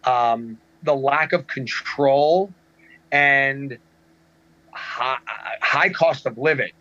um, 0.05 0.59
the 0.83 0.95
lack 0.95 1.33
of 1.33 1.47
control, 1.47 2.53
and 3.13 3.79
high, 4.73 5.19
high 5.61 5.89
cost 5.89 6.27
of 6.27 6.39
living. 6.39 6.73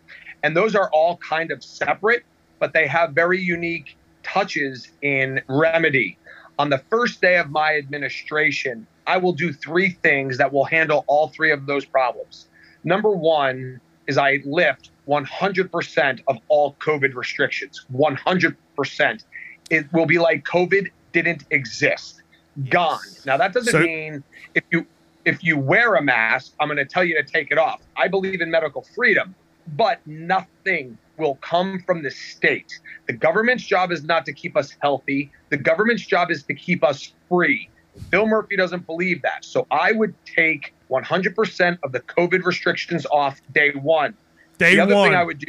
And 0.42 0.56
those 0.56 0.74
are 0.74 0.90
all 0.90 1.16
kind 1.18 1.50
of 1.50 1.62
separate, 1.64 2.24
but 2.58 2.72
they 2.72 2.86
have 2.86 3.12
very 3.12 3.40
unique 3.40 3.96
touches 4.22 4.88
in 5.02 5.40
remedy. 5.48 6.18
On 6.58 6.70
the 6.70 6.78
first 6.90 7.20
day 7.20 7.36
of 7.38 7.50
my 7.50 7.76
administration, 7.76 8.86
I 9.06 9.18
will 9.18 9.32
do 9.32 9.52
three 9.52 9.90
things 10.02 10.38
that 10.38 10.52
will 10.52 10.64
handle 10.64 11.04
all 11.06 11.28
three 11.28 11.52
of 11.52 11.66
those 11.66 11.84
problems. 11.84 12.46
Number 12.84 13.10
one 13.10 13.80
is 14.06 14.18
I 14.18 14.40
lift 14.44 14.90
100% 15.08 16.20
of 16.26 16.38
all 16.48 16.74
COVID 16.80 17.14
restrictions. 17.14 17.84
100%. 17.92 19.24
It 19.70 19.92
will 19.92 20.06
be 20.06 20.18
like 20.18 20.44
COVID 20.44 20.90
didn't 21.12 21.44
exist. 21.50 22.22
Gone. 22.68 22.98
Now 23.24 23.36
that 23.36 23.52
doesn't 23.52 23.72
So- 23.72 23.80
mean 23.80 24.22
if 24.54 24.64
you 24.70 24.86
if 25.26 25.42
you 25.42 25.58
wear 25.58 25.96
a 25.96 26.02
mask, 26.02 26.54
I'm 26.60 26.68
going 26.68 26.78
to 26.78 26.86
tell 26.86 27.04
you 27.04 27.20
to 27.20 27.24
take 27.24 27.50
it 27.50 27.58
off. 27.58 27.82
I 27.96 28.06
believe 28.06 28.40
in 28.40 28.50
medical 28.50 28.86
freedom, 28.94 29.34
but 29.76 30.00
nothing 30.06 30.96
will 31.18 31.34
come 31.36 31.82
from 31.84 32.02
the 32.02 32.12
state. 32.12 32.80
The 33.08 33.12
government's 33.12 33.64
job 33.64 33.90
is 33.90 34.04
not 34.04 34.24
to 34.26 34.32
keep 34.32 34.56
us 34.56 34.74
healthy. 34.80 35.32
The 35.50 35.56
government's 35.56 36.06
job 36.06 36.30
is 36.30 36.44
to 36.44 36.54
keep 36.54 36.84
us 36.84 37.12
free. 37.28 37.68
Phil 38.10 38.26
Murphy 38.26 38.56
doesn't 38.56 38.86
believe 38.86 39.20
that. 39.22 39.44
So 39.44 39.66
I 39.70 39.90
would 39.92 40.14
take 40.24 40.72
100% 40.90 41.78
of 41.82 41.90
the 41.90 42.00
COVID 42.00 42.44
restrictions 42.44 43.04
off 43.10 43.40
day 43.52 43.72
one. 43.72 44.14
Day 44.58 44.76
the 44.76 44.82
other 44.82 44.94
one. 44.94 45.08
thing 45.08 45.18
I 45.18 45.24
would 45.24 45.38
do 45.38 45.46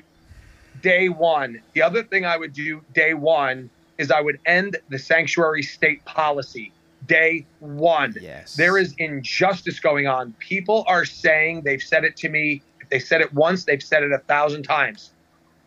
day 0.82 1.10
one. 1.10 1.62
The 1.74 1.84
other 1.84 2.02
thing 2.02 2.26
I 2.26 2.38
would 2.38 2.54
do 2.54 2.82
day 2.94 3.14
one 3.14 3.70
is 4.00 4.10
I 4.10 4.22
would 4.22 4.40
end 4.46 4.78
the 4.90 4.98
sanctuary 4.98 5.62
state 5.62 6.04
policy 6.06 6.72
day 7.06 7.46
one. 7.60 8.16
Yes. 8.20 8.56
There 8.56 8.78
is 8.78 8.94
injustice 8.98 9.80
going 9.80 10.08
on. 10.08 10.34
People 10.40 10.84
are 10.88 11.06
saying 11.06 11.62
they've 11.64 11.82
said 11.82 12.04
it 12.04 12.16
to 12.18 12.30
me. 12.30 12.62
If 12.82 12.90
they 12.90 13.00
said 13.00 13.22
it 13.22 13.34
once, 13.34 13.66
they've 13.66 13.84
said 13.84 14.04
it 14.04 14.12
a 14.12 14.20
thousand 14.20 14.64
times. 14.64 15.12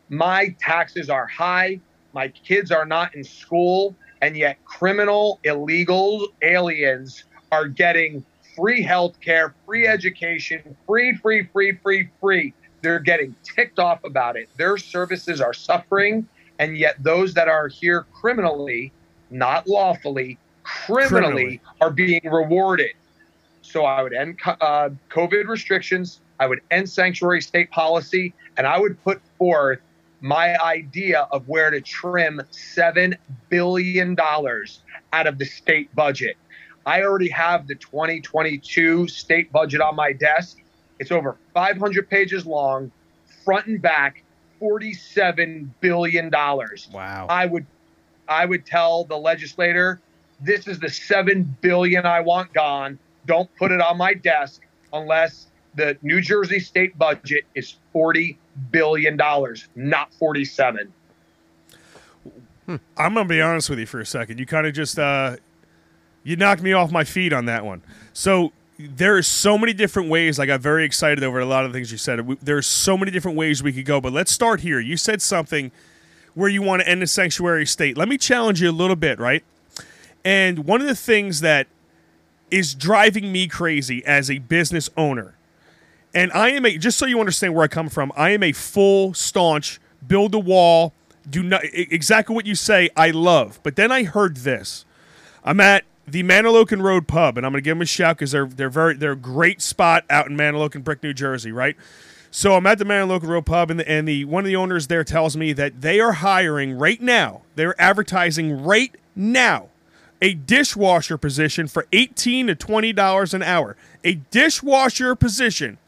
My 0.08 0.54
taxes 0.60 1.08
are 1.08 1.26
high. 1.26 1.80
My 2.12 2.28
kids 2.28 2.70
are 2.70 2.84
not 2.84 3.14
in 3.14 3.24
school. 3.24 3.94
And 4.22 4.36
yet, 4.36 4.62
criminal, 4.64 5.40
illegal 5.44 6.26
aliens 6.42 7.24
are 7.52 7.66
getting 7.66 8.24
free 8.56 8.82
health 8.82 9.20
care, 9.20 9.54
free 9.66 9.86
mm. 9.86 9.90
education, 9.90 10.76
free, 10.86 11.16
free, 11.16 11.44
free, 11.44 11.72
free, 11.82 12.08
free. 12.20 12.54
They're 12.82 12.98
getting 12.98 13.34
ticked 13.42 13.78
off 13.78 14.04
about 14.04 14.36
it. 14.36 14.48
Their 14.56 14.76
services 14.76 15.40
are 15.40 15.54
suffering. 15.54 16.28
And 16.58 16.76
yet, 16.76 16.96
those 17.02 17.34
that 17.34 17.48
are 17.48 17.68
here 17.68 18.06
criminally, 18.12 18.92
not 19.30 19.66
lawfully, 19.66 20.38
criminally, 20.86 21.08
Criminally. 21.08 21.60
are 21.80 21.90
being 21.90 22.20
rewarded. 22.24 22.92
So 23.62 23.84
I 23.84 24.02
would 24.02 24.12
end 24.12 24.38
uh, 24.46 24.90
COVID 25.10 25.46
restrictions. 25.46 26.20
I 26.38 26.46
would 26.46 26.60
end 26.70 26.88
sanctuary 26.88 27.42
state 27.42 27.70
policy, 27.70 28.32
and 28.56 28.66
I 28.66 28.78
would 28.78 29.02
put 29.04 29.20
forth 29.38 29.80
my 30.20 30.56
idea 30.62 31.26
of 31.30 31.48
where 31.48 31.70
to 31.70 31.80
trim 31.80 32.40
seven 32.50 33.16
billion 33.48 34.14
dollars 34.14 34.80
out 35.12 35.26
of 35.26 35.38
the 35.38 35.44
state 35.44 35.94
budget. 35.94 36.36
I 36.86 37.02
already 37.02 37.28
have 37.28 37.66
the 37.66 37.74
2022 37.74 39.06
state 39.08 39.52
budget 39.52 39.80
on 39.80 39.94
my 39.96 40.12
desk. 40.12 40.58
It's 40.98 41.12
over 41.12 41.36
500 41.54 42.08
pages 42.08 42.46
long, 42.46 42.90
front 43.44 43.66
and 43.66 43.80
back, 43.80 44.22
47 44.58 45.74
billion 45.80 46.30
dollars. 46.30 46.88
Wow. 46.92 47.26
I 47.28 47.46
would 47.46 47.66
I 48.28 48.46
would 48.46 48.64
tell 48.64 49.04
the 49.04 49.16
legislator, 49.16 50.00
this 50.40 50.66
is 50.66 50.78
the 50.78 50.88
seven 50.88 51.56
billion 51.60 52.06
I 52.06 52.20
want 52.20 52.52
gone. 52.52 52.98
Don't 53.26 53.54
put 53.56 53.70
it 53.70 53.80
on 53.80 53.98
my 53.98 54.14
desk 54.14 54.62
unless 54.92 55.46
the 55.74 55.96
New 56.02 56.20
Jersey 56.20 56.60
state 56.60 56.96
budget 56.98 57.44
is 57.54 57.76
forty 57.92 58.38
billion 58.70 59.16
dollars, 59.16 59.68
not 59.74 60.12
forty-seven. 60.14 60.92
I'm 62.68 62.78
gonna 62.96 63.24
be 63.24 63.40
honest 63.40 63.70
with 63.70 63.78
you 63.78 63.86
for 63.86 64.00
a 64.00 64.06
second. 64.06 64.38
You 64.38 64.46
kind 64.46 64.66
of 64.66 64.74
just 64.74 64.98
uh, 64.98 65.36
you 66.22 66.36
knocked 66.36 66.62
me 66.62 66.72
off 66.72 66.90
my 66.90 67.04
feet 67.04 67.32
on 67.32 67.46
that 67.46 67.64
one. 67.64 67.82
So 68.12 68.52
there 68.78 69.16
are 69.16 69.22
so 69.22 69.58
many 69.58 69.72
different 69.72 70.08
ways. 70.08 70.38
I 70.38 70.46
got 70.46 70.60
very 70.60 70.84
excited 70.84 71.22
over 71.22 71.40
a 71.40 71.44
lot 71.44 71.64
of 71.64 71.72
the 71.72 71.76
things 71.76 71.92
you 71.92 71.98
said. 71.98 72.26
There's 72.40 72.66
so 72.66 72.96
many 72.96 73.10
different 73.10 73.36
ways 73.36 73.62
we 73.62 73.72
could 73.72 73.84
go, 73.84 74.00
but 74.00 74.12
let's 74.12 74.32
start 74.32 74.60
here. 74.60 74.80
You 74.80 74.96
said 74.96 75.20
something 75.20 75.70
where 76.34 76.48
you 76.48 76.62
want 76.62 76.82
to 76.82 76.88
end 76.88 77.02
the 77.02 77.06
sanctuary 77.06 77.66
state. 77.66 77.96
Let 77.96 78.08
me 78.08 78.16
challenge 78.16 78.62
you 78.62 78.70
a 78.70 78.72
little 78.72 78.96
bit, 78.96 79.18
right? 79.18 79.44
And 80.24 80.60
one 80.60 80.80
of 80.80 80.86
the 80.86 80.94
things 80.94 81.40
that 81.40 81.66
is 82.50 82.74
driving 82.74 83.32
me 83.32 83.46
crazy 83.46 84.04
as 84.04 84.30
a 84.30 84.38
business 84.38 84.90
owner, 84.96 85.36
and 86.14 86.32
I 86.32 86.50
am 86.50 86.66
a 86.66 86.76
just 86.76 86.98
so 86.98 87.06
you 87.06 87.20
understand 87.20 87.54
where 87.54 87.64
I 87.64 87.68
come 87.68 87.88
from, 87.88 88.12
I 88.16 88.30
am 88.30 88.42
a 88.42 88.52
full 88.52 89.14
staunch 89.14 89.80
build 90.06 90.34
a 90.34 90.38
wall, 90.38 90.92
do 91.28 91.42
not 91.42 91.62
exactly 91.72 92.34
what 92.34 92.46
you 92.46 92.54
say. 92.54 92.90
I 92.96 93.10
love, 93.10 93.60
but 93.62 93.76
then 93.76 93.92
I 93.92 94.04
heard 94.04 94.38
this. 94.38 94.84
I'm 95.44 95.60
at 95.60 95.84
the 96.06 96.22
Mantoloking 96.22 96.82
Road 96.82 97.06
Pub, 97.06 97.36
and 97.36 97.46
I'm 97.46 97.52
going 97.52 97.62
to 97.62 97.64
give 97.64 97.76
them 97.76 97.82
a 97.82 97.86
shout 97.86 98.16
because 98.16 98.32
they're 98.32 98.46
they're 98.46 98.70
very 98.70 98.94
they're 98.94 99.12
a 99.12 99.16
great 99.16 99.62
spot 99.62 100.04
out 100.10 100.26
in 100.26 100.36
Mantoloking 100.36 100.82
Brick, 100.82 101.02
New 101.02 101.14
Jersey, 101.14 101.52
right? 101.52 101.76
So 102.32 102.54
I'm 102.54 102.66
at 102.66 102.78
the 102.78 102.84
Mantoloking 102.84 103.28
Road 103.28 103.46
Pub, 103.46 103.70
and 103.70 103.80
the, 103.80 103.88
and 103.88 104.06
the 104.06 104.24
one 104.24 104.44
of 104.44 104.48
the 104.48 104.56
owners 104.56 104.86
there 104.86 105.04
tells 105.04 105.36
me 105.36 105.52
that 105.52 105.80
they 105.80 106.00
are 106.00 106.12
hiring 106.12 106.78
right 106.78 107.00
now. 107.00 107.42
They're 107.56 107.80
advertising 107.80 108.62
right 108.62 108.94
now 109.14 109.68
a 110.20 110.34
dishwasher 110.34 111.16
position 111.16 111.66
for 111.66 111.86
eighteen 111.92 112.46
to 112.48 112.54
twenty 112.54 112.92
dollars 112.92 113.34
an 113.34 113.42
hour. 113.42 113.76
A 114.04 114.14
dishwasher 114.30 115.14
position 115.14 115.78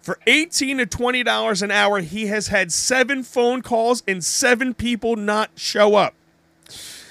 for 0.00 0.18
eighteen 0.26 0.78
to 0.78 0.86
twenty 0.86 1.22
dollars 1.22 1.62
an 1.62 1.70
hour. 1.70 2.00
He 2.00 2.26
has 2.26 2.48
had 2.48 2.72
seven 2.72 3.22
phone 3.22 3.62
calls 3.62 4.02
and 4.06 4.24
seven 4.24 4.74
people 4.74 5.16
not 5.16 5.50
show 5.54 5.94
up. 5.94 6.14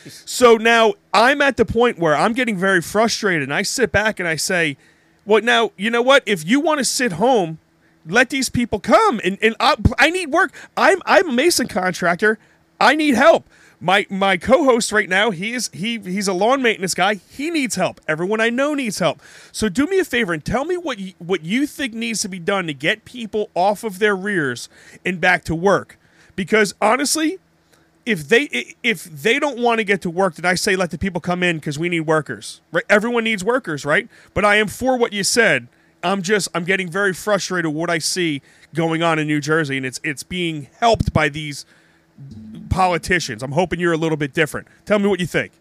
So 0.06 0.58
now 0.58 0.94
I'm 1.14 1.42
at 1.42 1.58
the 1.58 1.66
point 1.66 2.00
where 2.00 2.16
I'm 2.16 2.34
getting 2.34 2.58
very 2.58 2.82
frustrated, 2.82 3.44
and 3.44 3.54
I 3.54 3.64
sit 3.64 3.92
back 3.92 4.20
and 4.20 4.28
I 4.28 4.36
say, 4.36 4.78
"Well, 5.26 5.42
now 5.42 5.72
you 5.78 5.90
know 5.90 6.02
what? 6.02 6.24
If 6.26 6.48
you 6.48 6.60
want 6.60 6.80
to 6.80 6.86
sit 6.86 7.14
home, 7.14 7.60
let 8.08 8.30
these 8.30 8.50
people 8.50 8.80
come, 8.80 9.20
and 9.24 9.38
and 9.42 9.56
I, 9.60 9.76
I 9.98 10.10
need 10.10 10.32
work. 10.32 10.52
I'm 10.78 11.02
I'm 11.06 11.30
a 11.30 11.34
mason 11.34 11.68
contractor. 11.68 12.40
I 12.80 12.96
need 12.96 13.16
help. 13.16 13.46
My 13.82 14.06
my 14.10 14.36
co-host 14.36 14.92
right 14.92 15.08
now, 15.08 15.32
he 15.32 15.54
is 15.54 15.70
he 15.74 16.00
he's 16.00 16.28
a 16.28 16.34
lawn 16.34 16.62
maintenance 16.62 16.94
guy. 16.94 17.16
He 17.16 17.50
needs 17.50 17.76
help. 17.76 18.02
Everyone 18.08 18.42
I 18.42 18.50
know 18.50 18.74
needs 18.74 19.00
help. 19.00 19.22
So 19.52 19.70
do 19.70 19.86
me 19.88 20.00
a 20.00 20.06
favor 20.06 20.34
and 20.34 20.44
tell 20.44 20.66
me 20.66 20.76
what 20.76 21.00
you, 21.00 21.14
what 21.20 21.44
you 21.46 21.66
think 21.66 21.94
needs 21.94 22.22
to 22.22 22.30
be 22.30 22.40
done 22.40 22.68
to 22.68 22.74
get 22.74 23.06
people 23.06 23.50
off 23.56 23.86
of 23.86 24.00
their 24.00 24.16
rears 24.16 24.68
and 25.06 25.22
back 25.22 25.46
to 25.46 25.56
work. 25.56 25.98
Because 26.36 26.74
honestly, 26.82 27.40
if 28.06 28.28
they 28.28 28.76
if 28.84 29.06
they 29.06 29.40
don't 29.40 29.60
want 29.60 29.80
to 29.80 29.86
get 29.86 30.02
to 30.02 30.10
work, 30.10 30.36
then 30.36 30.46
I 30.46 30.56
say 30.56 30.76
let 30.76 30.92
the 30.92 30.98
people 30.98 31.22
come 31.22 31.42
in 31.42 31.58
because 31.58 31.80
we 31.80 31.88
need 31.88 32.02
workers. 32.02 32.60
Right? 32.72 32.84
Everyone 32.90 33.24
needs 33.24 33.44
workers, 33.44 33.86
right? 33.86 34.10
But 34.34 34.44
I 34.44 34.56
am 34.56 34.68
for 34.68 34.98
what 34.98 35.14
you 35.14 35.24
said. 35.24 35.68
I'm 36.04 36.22
just 36.22 36.50
I'm 36.54 36.64
getting 36.64 36.90
very 36.90 37.14
frustrated 37.14 37.68
with 37.68 37.78
what 37.78 37.90
I 37.90 38.00
see 38.00 38.42
going 38.74 39.04
on 39.04 39.20
in 39.20 39.28
New 39.28 39.40
Jersey, 39.40 39.78
and 39.78 39.86
it's 39.86 40.00
it's 40.04 40.24
being 40.24 40.68
helped 40.80 41.14
by 41.14 41.30
these 41.30 41.66
politicians. 42.70 43.44
I'm 43.44 43.52
hoping 43.52 43.80
you're 43.80 43.94
a 43.94 43.98
little 43.98 44.18
bit 44.18 44.34
different. 44.34 44.68
Tell 44.86 45.00
me 45.00 45.08
what 45.08 45.20
you 45.20 45.28
think. 45.28 45.52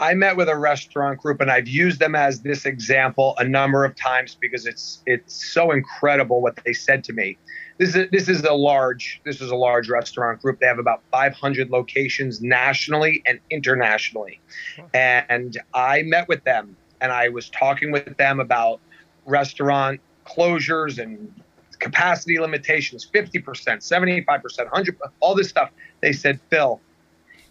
I 0.00 0.14
met 0.14 0.36
with 0.36 0.48
a 0.48 0.56
restaurant 0.56 1.20
group 1.20 1.42
and 1.42 1.50
I've 1.50 1.68
used 1.68 2.00
them 2.00 2.14
as 2.14 2.40
this 2.40 2.64
example 2.64 3.34
a 3.36 3.44
number 3.44 3.84
of 3.84 3.94
times 3.94 4.34
because 4.40 4.64
it's 4.64 5.02
it's 5.04 5.52
so 5.52 5.72
incredible 5.72 6.40
what 6.40 6.58
they 6.64 6.72
said 6.72 7.04
to 7.04 7.12
me. 7.12 7.36
This 7.76 7.94
is 7.94 8.08
this 8.10 8.28
is 8.28 8.42
a 8.44 8.52
large 8.52 9.20
this 9.26 9.42
is 9.42 9.50
a 9.50 9.56
large 9.56 9.90
restaurant 9.90 10.40
group. 10.40 10.58
They 10.58 10.66
have 10.66 10.78
about 10.78 11.02
500 11.10 11.68
locations 11.68 12.40
nationally 12.40 13.22
and 13.26 13.40
internationally. 13.50 14.40
And 14.94 15.58
I 15.74 16.02
met 16.02 16.28
with 16.28 16.44
them 16.44 16.76
and 17.02 17.12
I 17.12 17.28
was 17.28 17.50
talking 17.50 17.92
with 17.92 18.16
them 18.16 18.40
about 18.40 18.80
restaurant 19.26 20.00
closures 20.26 20.98
and 20.98 21.30
capacity 21.80 22.38
limitations 22.38 23.08
50%, 23.12 23.42
75%, 23.42 24.26
100, 24.26 24.98
all 25.20 25.34
this 25.34 25.48
stuff. 25.48 25.70
They 26.00 26.12
said, 26.12 26.40
"Phil, 26.50 26.80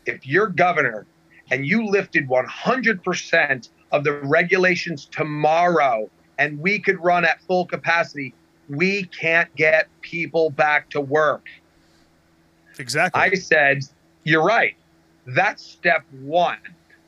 if 0.05 0.25
you're 0.25 0.47
governor 0.47 1.05
and 1.51 1.65
you 1.65 1.85
lifted 1.85 2.27
100% 2.27 3.69
of 3.91 4.03
the 4.03 4.13
regulations 4.13 5.05
tomorrow 5.05 6.09
and 6.37 6.59
we 6.59 6.79
could 6.79 7.03
run 7.03 7.25
at 7.25 7.41
full 7.41 7.65
capacity, 7.65 8.33
we 8.69 9.03
can't 9.05 9.53
get 9.55 9.87
people 10.01 10.51
back 10.51 10.89
to 10.91 11.01
work. 11.01 11.47
Exactly. 12.77 13.21
I 13.21 13.33
said, 13.33 13.83
You're 14.23 14.43
right. 14.43 14.75
That's 15.25 15.63
step 15.63 16.03
one. 16.21 16.59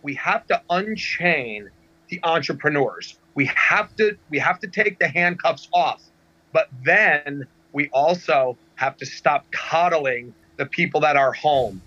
We 0.01 0.16
have 0.16 0.46
to 0.48 0.62
unchain 0.70 1.70
the 2.10 2.20
entrepreneurs. 2.24 3.18
We 3.36 3.46
have 3.46 3.96
to 3.96 4.18
we 4.30 4.40
have 4.40 4.60
to 4.60 4.68
take 4.68 5.00
the 5.00 5.08
handcuffs 5.08 5.70
off. 5.72 6.01
But 6.53 6.70
then 6.84 7.48
we 7.74 7.89
also 7.89 8.58
have 8.75 8.98
to 8.98 9.05
stop 9.05 9.46
coddling 9.51 10.34
the 10.58 10.65
people 10.65 11.01
that 11.01 11.15
are 11.15 11.34
home. 11.34 11.81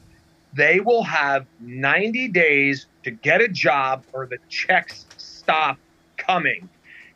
They 0.55 0.81
will 0.81 1.03
have 1.03 1.47
90 1.61 2.29
days 2.29 2.87
to 3.03 3.11
get 3.11 3.41
a 3.41 3.49
job 3.49 4.05
or 4.13 4.27
the 4.27 4.39
checks 4.49 5.05
stop 5.17 5.79
coming. 6.17 6.69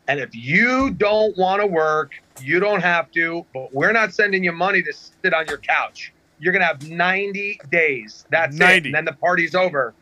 And 0.07 0.19
if 0.19 0.35
you 0.35 0.91
don't 0.91 1.37
want 1.37 1.61
to 1.61 1.67
work, 1.67 2.11
you 2.41 2.59
don't 2.59 2.81
have 2.81 3.11
to, 3.11 3.45
but 3.53 3.73
we're 3.73 3.91
not 3.91 4.13
sending 4.13 4.43
you 4.43 4.51
money 4.51 4.81
to 4.81 4.93
sit 4.93 5.33
on 5.33 5.47
your 5.47 5.57
couch. 5.57 6.13
You're 6.39 6.53
going 6.53 6.61
to 6.61 6.67
have 6.67 6.89
90 6.89 7.59
days. 7.69 8.25
That's 8.29 8.55
90. 8.55 8.75
it. 8.75 8.85
And 8.85 8.95
then 8.95 9.05
the 9.05 9.13
party's 9.13 9.55
over. 9.55 9.93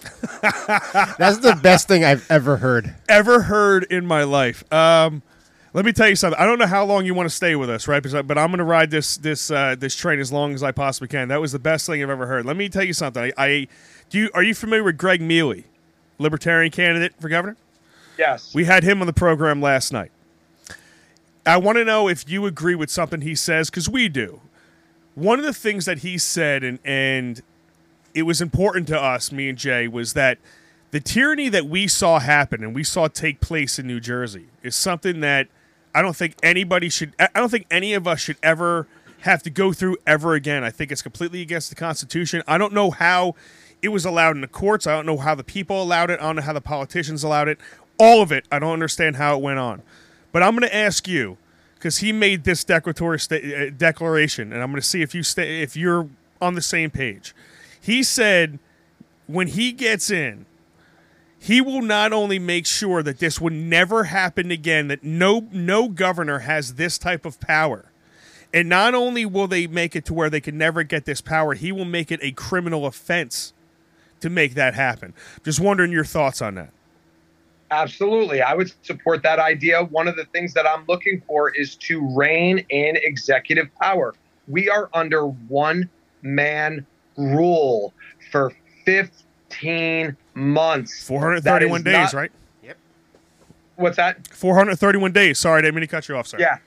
That's 0.42 1.38
the 1.38 1.58
best 1.60 1.88
thing 1.88 2.04
I've 2.04 2.30
ever 2.30 2.58
heard. 2.58 2.94
ever 3.08 3.42
heard 3.42 3.84
in 3.84 4.06
my 4.06 4.24
life. 4.24 4.70
Um, 4.72 5.22
let 5.74 5.84
me 5.84 5.92
tell 5.92 6.08
you 6.08 6.16
something. 6.16 6.40
I 6.40 6.46
don't 6.46 6.58
know 6.58 6.66
how 6.66 6.84
long 6.84 7.04
you 7.04 7.14
want 7.14 7.28
to 7.28 7.34
stay 7.34 7.54
with 7.54 7.68
us, 7.68 7.86
right? 7.86 8.02
But 8.02 8.38
I'm 8.38 8.48
going 8.48 8.58
to 8.58 8.64
ride 8.64 8.90
this 8.90 9.16
this 9.16 9.50
uh, 9.50 9.76
this 9.78 9.94
train 9.94 10.18
as 10.18 10.32
long 10.32 10.54
as 10.54 10.62
I 10.62 10.72
possibly 10.72 11.08
can. 11.08 11.28
That 11.28 11.40
was 11.40 11.52
the 11.52 11.58
best 11.58 11.86
thing 11.86 12.02
I've 12.02 12.10
ever 12.10 12.26
heard. 12.26 12.46
Let 12.46 12.56
me 12.56 12.68
tell 12.68 12.84
you 12.84 12.92
something. 12.92 13.22
I, 13.22 13.32
I 13.36 13.68
do. 14.08 14.18
You, 14.18 14.30
are 14.34 14.42
you 14.42 14.54
familiar 14.54 14.84
with 14.84 14.96
Gregg 14.96 15.20
Mele, 15.20 15.62
Libertarian 16.18 16.72
candidate 16.72 17.14
for 17.20 17.28
governor? 17.28 17.56
Yes. 18.16 18.54
We 18.54 18.64
had 18.64 18.82
him 18.82 19.00
on 19.00 19.06
the 19.06 19.12
program 19.12 19.60
last 19.60 19.92
night. 19.92 20.10
I 21.46 21.56
want 21.56 21.78
to 21.78 21.84
know 21.84 22.08
if 22.08 22.28
you 22.28 22.46
agree 22.46 22.74
with 22.74 22.90
something 22.90 23.20
he 23.20 23.34
says 23.34 23.70
because 23.70 23.88
we 23.88 24.08
do. 24.08 24.40
One 25.14 25.38
of 25.38 25.44
the 25.44 25.54
things 25.54 25.84
that 25.84 25.98
he 25.98 26.18
said, 26.18 26.64
and 26.64 26.78
and 26.84 27.42
it 28.14 28.22
was 28.22 28.40
important 28.40 28.88
to 28.88 29.00
us, 29.00 29.30
me 29.30 29.48
and 29.48 29.58
Jay, 29.58 29.86
was 29.86 30.14
that 30.14 30.38
the 30.90 31.00
tyranny 31.00 31.48
that 31.50 31.66
we 31.66 31.86
saw 31.86 32.18
happen 32.18 32.64
and 32.64 32.74
we 32.74 32.82
saw 32.82 33.08
take 33.08 33.40
place 33.40 33.78
in 33.78 33.86
New 33.86 34.00
Jersey 34.00 34.46
is 34.62 34.74
something 34.74 35.20
that 35.20 35.48
I 35.98 36.02
don't 36.02 36.14
think 36.14 36.36
anybody 36.44 36.90
should. 36.90 37.12
I 37.18 37.28
don't 37.34 37.48
think 37.48 37.66
any 37.72 37.92
of 37.92 38.06
us 38.06 38.20
should 38.20 38.36
ever 38.40 38.86
have 39.22 39.42
to 39.42 39.50
go 39.50 39.72
through 39.72 39.96
ever 40.06 40.34
again. 40.34 40.62
I 40.62 40.70
think 40.70 40.92
it's 40.92 41.02
completely 41.02 41.42
against 41.42 41.70
the 41.70 41.74
Constitution. 41.74 42.40
I 42.46 42.56
don't 42.56 42.72
know 42.72 42.92
how 42.92 43.34
it 43.82 43.88
was 43.88 44.04
allowed 44.04 44.36
in 44.36 44.40
the 44.40 44.46
courts. 44.46 44.86
I 44.86 44.94
don't 44.94 45.06
know 45.06 45.16
how 45.16 45.34
the 45.34 45.42
people 45.42 45.82
allowed 45.82 46.10
it. 46.10 46.20
I 46.20 46.22
don't 46.22 46.36
know 46.36 46.42
how 46.42 46.52
the 46.52 46.60
politicians 46.60 47.24
allowed 47.24 47.48
it. 47.48 47.58
All 47.98 48.22
of 48.22 48.30
it. 48.30 48.44
I 48.52 48.60
don't 48.60 48.74
understand 48.74 49.16
how 49.16 49.36
it 49.36 49.42
went 49.42 49.58
on. 49.58 49.82
But 50.30 50.44
I'm 50.44 50.52
going 50.52 50.68
to 50.68 50.76
ask 50.76 51.08
you 51.08 51.36
because 51.74 51.98
he 51.98 52.12
made 52.12 52.44
this 52.44 52.62
declaratory 52.62 53.18
sta- 53.18 53.66
uh, 53.66 53.70
declaration, 53.76 54.52
and 54.52 54.62
I'm 54.62 54.70
going 54.70 54.80
to 54.80 54.86
see 54.86 55.02
if 55.02 55.16
you 55.16 55.24
stay 55.24 55.62
if 55.62 55.76
you're 55.76 56.08
on 56.40 56.54
the 56.54 56.62
same 56.62 56.90
page. 56.90 57.34
He 57.80 58.04
said 58.04 58.60
when 59.26 59.48
he 59.48 59.72
gets 59.72 60.12
in, 60.12 60.46
he 61.38 61.60
will 61.60 61.82
not 61.82 62.12
only 62.12 62.38
make 62.38 62.66
sure 62.66 63.02
that 63.02 63.18
this 63.18 63.40
would 63.40 63.52
never 63.52 64.04
happen 64.04 64.50
again, 64.50 64.88
that 64.88 65.04
no 65.04 65.48
no 65.52 65.88
governor 65.88 66.40
has 66.40 66.74
this 66.74 66.98
type 66.98 67.24
of 67.24 67.40
power. 67.40 67.90
And 68.52 68.68
not 68.68 68.94
only 68.94 69.26
will 69.26 69.46
they 69.46 69.66
make 69.66 69.94
it 69.94 70.04
to 70.06 70.14
where 70.14 70.30
they 70.30 70.40
can 70.40 70.56
never 70.56 70.82
get 70.82 71.04
this 71.04 71.20
power, 71.20 71.54
he 71.54 71.70
will 71.70 71.84
make 71.84 72.10
it 72.10 72.20
a 72.22 72.32
criminal 72.32 72.86
offense 72.86 73.52
to 74.20 74.30
make 74.30 74.54
that 74.54 74.74
happen. 74.74 75.14
Just 75.44 75.60
wondering 75.60 75.92
your 75.92 76.04
thoughts 76.04 76.40
on 76.40 76.54
that. 76.54 76.70
Absolutely. 77.70 78.40
I 78.40 78.54
would 78.54 78.72
support 78.82 79.22
that 79.22 79.38
idea. 79.38 79.84
One 79.84 80.08
of 80.08 80.16
the 80.16 80.24
things 80.26 80.54
that 80.54 80.66
I'm 80.66 80.84
looking 80.88 81.22
for 81.26 81.50
is 81.54 81.76
to 81.76 82.08
rein 82.16 82.64
in 82.70 82.96
executive 82.96 83.68
power. 83.80 84.14
We 84.46 84.70
are 84.70 84.88
under 84.94 85.26
one 85.26 85.90
man 86.22 86.86
rule 87.18 87.92
for 88.30 88.52
15 89.60 90.16
months. 90.34 91.06
431 91.06 91.82
days, 91.82 91.92
not- 91.94 92.12
right? 92.14 92.32
Yep. 92.62 92.76
What's 93.76 93.96
that? 93.96 94.26
431 94.28 95.12
days. 95.12 95.38
Sorry, 95.38 95.58
I 95.58 95.62
didn't 95.62 95.74
mean 95.74 95.82
to 95.82 95.86
cut 95.86 96.08
you 96.08 96.16
off, 96.16 96.26
sir. 96.26 96.38
Yeah. 96.40 96.58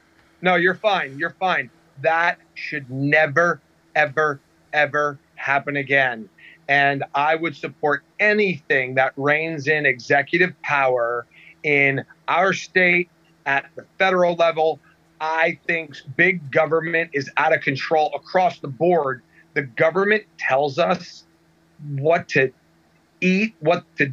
No, 0.42 0.56
you're 0.56 0.76
fine. 0.76 1.18
You're 1.18 1.36
fine. 1.40 1.70
That 2.02 2.40
should 2.56 2.90
never, 2.90 3.62
ever, 3.96 4.40
ever 4.74 5.20
happen 5.36 5.78
again. 5.78 6.30
And 6.68 7.04
I 7.14 7.36
would 7.36 7.56
support 7.56 8.04
anything 8.20 8.96
that 8.96 9.14
reins 9.18 9.68
in 9.68 9.86
executive 9.86 10.60
power 10.62 11.26
in 11.64 12.04
our 12.28 12.54
state 12.54 13.10
at 13.46 13.66
the 13.76 13.86
federal 14.00 14.36
level. 14.36 14.80
I 15.20 15.60
think 15.68 15.98
big 16.16 16.50
government 16.52 17.12
is 17.14 17.30
out 17.38 17.54
of 17.54 17.62
control 17.62 18.12
across 18.16 18.60
the 18.60 18.68
board. 18.68 19.22
The 19.54 19.64
government 19.64 20.24
tells 20.40 20.80
us 20.80 21.26
what 21.98 22.28
to 22.30 22.52
eat, 23.22 23.56
what 23.60 23.84
to 23.98 24.12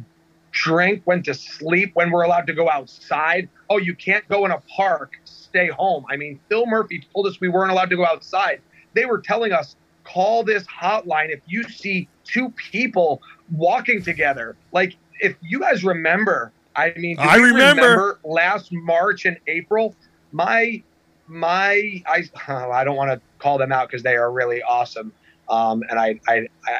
drink, 0.51 1.01
when 1.05 1.23
to 1.23 1.33
sleep, 1.33 1.91
when 1.93 2.11
we're 2.11 2.23
allowed 2.23 2.47
to 2.47 2.53
go 2.53 2.69
outside. 2.69 3.49
Oh, 3.69 3.77
you 3.77 3.95
can't 3.95 4.27
go 4.29 4.45
in 4.45 4.51
a 4.51 4.61
park, 4.75 5.19
stay 5.25 5.67
home. 5.67 6.05
I 6.09 6.17
mean, 6.17 6.39
Phil 6.49 6.65
Murphy 6.65 7.03
told 7.13 7.27
us 7.27 7.39
we 7.39 7.49
weren't 7.49 7.71
allowed 7.71 7.89
to 7.89 7.95
go 7.95 8.05
outside. 8.05 8.61
They 8.93 9.05
were 9.05 9.19
telling 9.19 9.51
us, 9.51 9.75
call 10.03 10.43
this 10.43 10.65
hotline 10.65 11.29
if 11.29 11.41
you 11.45 11.63
see 11.63 12.07
two 12.23 12.49
people 12.49 13.21
walking 13.51 14.01
together. 14.01 14.55
Like, 14.71 14.95
if 15.19 15.35
you 15.41 15.59
guys 15.59 15.83
remember, 15.83 16.51
I 16.75 16.93
mean, 16.97 17.17
I 17.19 17.37
you 17.37 17.43
remember. 17.43 18.19
last 18.23 18.71
March 18.71 19.25
and 19.25 19.37
April, 19.47 19.95
my 20.31 20.81
my 21.27 22.03
I 22.07 22.23
I 22.47 22.83
don't 22.83 22.95
want 22.95 23.11
to 23.11 23.21
call 23.37 23.57
them 23.57 23.71
out 23.71 23.89
because 23.89 24.03
they 24.03 24.15
are 24.15 24.31
really 24.31 24.61
awesome. 24.63 25.11
Um, 25.49 25.83
and 25.89 25.99
I, 25.99 26.19
I, 26.27 26.47
I, 26.65 26.77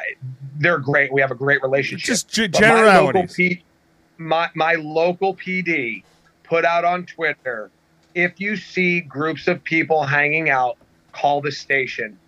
they're 0.60 0.78
great. 0.78 1.12
We 1.12 1.20
have 1.22 1.30
a 1.30 1.36
great 1.36 1.62
relationship. 1.62 2.06
Just 2.06 2.30
ge- 2.30 2.52
But 2.52 2.66
my 2.66 2.98
local. 3.00 3.26
P, 3.26 3.64
my, 4.18 4.50
my 4.54 4.74
local 4.74 5.36
PD 5.36 6.04
put 6.44 6.64
out 6.64 6.84
on 6.84 7.06
Twitter 7.06 7.72
if 8.14 8.34
you 8.38 8.56
see 8.56 9.00
groups 9.00 9.48
of 9.48 9.64
people 9.64 10.04
hanging 10.04 10.50
out, 10.50 10.76
call 11.14 11.40
the 11.40 11.52
station. 11.52 12.20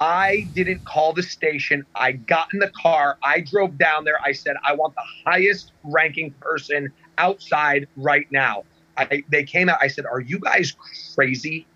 I 0.00 0.50
didn't 0.54 0.84
call 0.86 1.12
the 1.12 1.22
station. 1.22 1.84
I 1.96 2.12
got 2.12 2.48
in 2.54 2.60
the 2.60 2.72
car. 2.80 3.18
I 3.24 3.44
drove 3.50 3.78
down 3.78 4.04
there. 4.04 4.18
I 4.24 4.32
said, 4.32 4.56
I 4.66 4.74
want 4.74 4.94
the 4.96 5.30
highest 5.30 5.72
ranking 5.84 6.34
person 6.40 6.90
outside 7.18 7.86
right 7.96 8.26
now. 8.32 8.64
I, 8.96 9.24
they 9.30 9.44
came 9.44 9.68
out. 9.68 9.78
I 9.82 9.88
said, 9.88 10.06
Are 10.06 10.20
you 10.20 10.38
guys 10.40 10.74
crazy? 11.16 11.68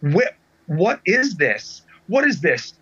What, 0.00 0.34
what 0.66 1.00
is 1.06 1.36
this? 1.36 1.82
What 2.06 2.26
is 2.26 2.40
this? 2.42 2.74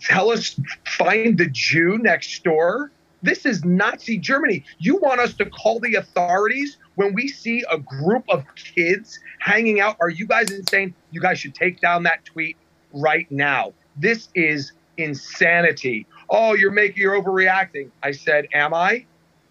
Tell 0.00 0.30
us, 0.30 0.58
find 0.86 1.38
the 1.38 1.46
Jew 1.46 1.98
next 1.98 2.44
door. 2.44 2.90
This 3.22 3.44
is 3.44 3.64
Nazi 3.64 4.16
Germany. 4.16 4.64
You 4.78 4.96
want 4.96 5.20
us 5.20 5.34
to 5.34 5.46
call 5.46 5.80
the 5.80 5.94
authorities 5.94 6.78
when 6.94 7.14
we 7.14 7.28
see 7.28 7.64
a 7.70 7.78
group 7.78 8.24
of 8.28 8.44
kids 8.54 9.18
hanging 9.40 9.80
out? 9.80 9.96
Are 10.00 10.08
you 10.08 10.26
guys 10.26 10.50
insane? 10.50 10.94
You 11.10 11.20
guys 11.20 11.38
should 11.38 11.54
take 11.54 11.80
down 11.80 12.04
that 12.04 12.24
tweet 12.24 12.56
right 12.92 13.30
now. 13.30 13.72
This 13.96 14.28
is 14.34 14.72
insanity. 14.96 16.06
Oh, 16.30 16.54
you're 16.54 16.70
making, 16.70 17.02
you're 17.02 17.20
overreacting. 17.20 17.90
I 18.02 18.12
said, 18.12 18.46
Am 18.52 18.74
I? 18.74 19.04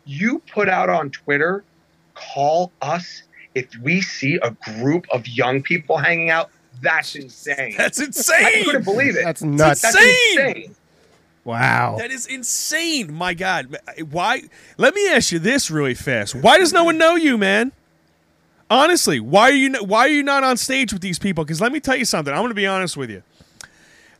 You 0.05 0.39
put 0.39 0.69
out 0.69 0.89
on 0.89 1.09
Twitter, 1.09 1.65
call 2.15 2.71
us 2.81 3.23
if 3.55 3.67
we 3.81 4.01
see 4.01 4.39
a 4.41 4.51
group 4.51 5.05
of 5.11 5.27
young 5.27 5.61
people 5.61 5.97
hanging 5.97 6.29
out. 6.29 6.49
That's 6.81 7.15
insane. 7.15 7.75
That's 7.77 7.99
insane. 7.99 8.45
I 8.45 8.63
couldn't 8.63 8.85
believe 8.85 9.15
it. 9.15 9.23
That's 9.23 9.41
nuts. 9.41 9.81
That's 9.81 9.95
insane. 9.95 10.47
insane. 10.47 10.75
Wow. 11.43 11.95
That 11.97 12.11
is 12.11 12.25
insane. 12.25 13.13
My 13.13 13.33
God. 13.33 13.77
Why? 14.11 14.43
Let 14.77 14.93
me 14.93 15.07
ask 15.09 15.31
you 15.31 15.39
this 15.39 15.71
really 15.71 15.93
fast. 15.93 16.35
Why 16.35 16.57
does 16.57 16.73
no 16.73 16.83
one 16.83 16.97
know 16.97 17.15
you, 17.15 17.37
man? 17.37 17.71
Honestly, 18.69 19.21
why 19.21 19.43
are 19.43 19.53
you 19.53 19.75
n- 19.75 19.87
why 19.87 19.99
are 19.99 20.09
you 20.09 20.23
not 20.23 20.43
on 20.43 20.57
stage 20.57 20.91
with 20.91 21.01
these 21.01 21.17
people? 21.17 21.45
Because 21.45 21.61
let 21.61 21.71
me 21.71 21.79
tell 21.79 21.95
you 21.95 22.03
something. 22.03 22.33
I'm 22.33 22.41
going 22.41 22.49
to 22.49 22.55
be 22.55 22.67
honest 22.67 22.97
with 22.97 23.09
you. 23.09 23.23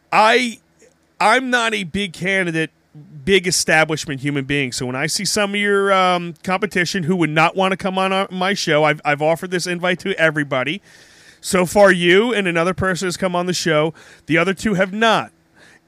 I 0.10 0.60
I'm 1.20 1.50
not 1.50 1.74
a 1.74 1.84
big 1.84 2.14
candidate, 2.14 2.72
big 3.26 3.46
establishment 3.46 4.22
human 4.22 4.46
being. 4.46 4.72
So 4.72 4.86
when 4.86 4.96
I 4.96 5.08
see 5.08 5.26
some 5.26 5.54
of 5.54 5.60
your 5.60 5.92
um, 5.92 6.34
competition 6.44 7.04
who 7.04 7.18
would 7.18 7.30
not 7.30 7.58
want 7.58 7.74
to 7.74 7.78
come 7.78 7.98
on 7.98 8.14
our, 8.14 8.28
my 8.32 8.54
show, 8.54 8.86
I've 8.86 9.02
I've 9.04 9.22
offered 9.22 9.52
this 9.52 9.68
invite 9.68 10.00
to 10.00 10.18
everybody. 10.18 10.82
So 11.42 11.66
far, 11.66 11.92
you 11.92 12.34
and 12.34 12.48
another 12.48 12.74
person 12.74 13.08
has 13.08 13.18
come 13.18 13.36
on 13.36 13.46
the 13.46 13.54
show. 13.54 13.94
The 14.26 14.38
other 14.38 14.54
two 14.54 14.74
have 14.74 14.94
not. 14.94 15.32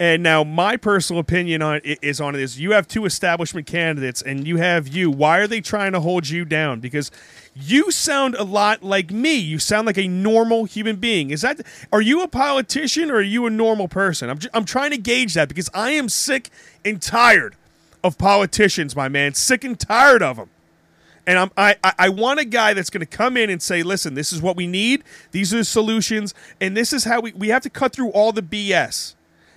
And 0.01 0.23
now, 0.23 0.45
my 0.45 0.77
personal 0.77 1.19
opinion 1.19 1.61
on 1.61 1.81
is 1.83 2.21
on 2.21 2.33
it 2.33 2.39
is 2.39 2.57
you 2.57 2.71
have 2.71 2.87
two 2.87 3.03
establishment 3.03 3.67
candidates, 3.67 4.21
and 4.21 4.47
you 4.47 4.55
have 4.55 4.87
you. 4.87 5.11
Why 5.11 5.39
are 5.39 5.47
they 5.47 5.59
trying 5.59 5.91
to 5.91 5.99
hold 5.99 6.29
you 6.29 6.45
down? 6.45 6.79
Because 6.79 7.11
you 7.53 7.91
sound 7.91 8.35
a 8.35 8.43
lot 8.45 8.81
like 8.81 9.11
me. 9.11 9.35
You 9.35 9.59
sound 9.59 9.87
like 9.87 9.97
a 9.97 10.07
normal 10.07 10.63
human 10.63 10.95
being. 10.95 11.31
Is 11.31 11.41
that? 11.41 11.59
Are 11.91 11.99
you 11.99 12.23
a 12.23 12.29
politician 12.29 13.11
or 13.11 13.15
are 13.15 13.21
you 13.21 13.45
a 13.45 13.49
normal 13.49 13.89
person? 13.89 14.29
I'm, 14.29 14.39
I'm 14.53 14.63
trying 14.63 14.91
to 14.91 14.97
gauge 14.97 15.33
that 15.33 15.49
because 15.49 15.69
I 15.73 15.91
am 15.91 16.07
sick 16.07 16.49
and 16.85 17.01
tired 17.01 17.57
of 18.01 18.17
politicians, 18.17 18.95
my 18.95 19.09
man. 19.09 19.33
Sick 19.33 19.65
and 19.65 19.77
tired 19.77 20.23
of 20.23 20.37
them. 20.37 20.49
And 21.29 21.37
I'm, 21.37 21.51
I, 21.55 21.75
I 21.83 22.09
want 22.09 22.39
a 22.39 22.45
guy 22.45 22.73
that's 22.73 22.89
going 22.89 23.05
to 23.05 23.05
come 23.05 23.37
in 23.37 23.51
and 23.51 23.61
say, 23.61 23.83
listen, 23.83 24.15
this 24.15 24.33
is 24.33 24.41
what 24.41 24.55
we 24.55 24.65
need. 24.65 25.03
These 25.29 25.53
are 25.53 25.57
the 25.57 25.63
solutions. 25.63 26.33
And 26.59 26.75
this 26.75 26.91
is 26.91 27.03
how 27.03 27.21
we, 27.21 27.33
we 27.33 27.49
have 27.49 27.61
to 27.61 27.69
cut 27.69 27.93
through 27.93 28.09
all 28.09 28.31
the 28.31 28.41
BS. 28.41 29.13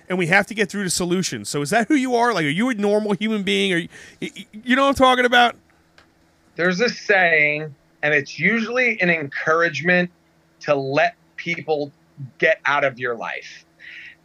And 0.07 0.19
we 0.19 0.27
have 0.27 0.45
to 0.47 0.53
get 0.53 0.69
through 0.69 0.83
the 0.83 0.91
solutions. 0.91 1.49
So 1.49 1.63
is 1.63 1.71
that 1.71 1.87
who 1.87 1.95
you 1.95 2.15
are? 2.15 2.31
Like, 2.31 2.45
are 2.45 2.49
you 2.49 2.69
a 2.69 2.75
normal 2.75 3.13
human 3.13 3.41
being? 3.41 3.73
Or 3.73 3.77
you, 3.77 3.89
you 4.51 4.75
know 4.75 4.83
what 4.83 4.89
I'm 4.89 4.95
talking 4.95 5.25
about? 5.25 5.55
there's 6.55 6.79
a 6.79 6.89
saying, 6.89 7.73
and 8.01 8.13
it's 8.13 8.39
usually 8.39 8.99
an 9.01 9.09
encouragement 9.09 10.11
to 10.61 10.75
let 10.75 11.15
people 11.35 11.91
get 12.37 12.59
out 12.65 12.83
of 12.83 12.99
your 12.99 13.15
life. 13.15 13.65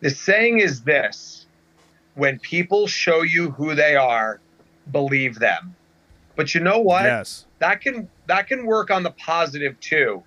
The 0.00 0.10
saying 0.10 0.58
is 0.58 0.82
this 0.82 1.46
when 2.14 2.38
people 2.40 2.86
show 2.86 3.22
you 3.22 3.50
who 3.50 3.74
they 3.74 3.96
are, 3.96 4.40
believe 4.90 5.38
them. 5.38 5.74
But 6.38 6.54
you 6.54 6.60
know 6.60 6.78
what? 6.78 7.02
Yes. 7.02 7.46
That 7.58 7.80
can 7.80 8.08
that 8.28 8.46
can 8.46 8.64
work 8.64 8.92
on 8.92 9.02
the 9.02 9.10
positive 9.10 9.78
too. 9.80 10.22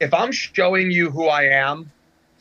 If 0.00 0.12
I'm 0.12 0.32
showing 0.32 0.90
you 0.90 1.08
who 1.08 1.28
I 1.28 1.44
am, 1.44 1.92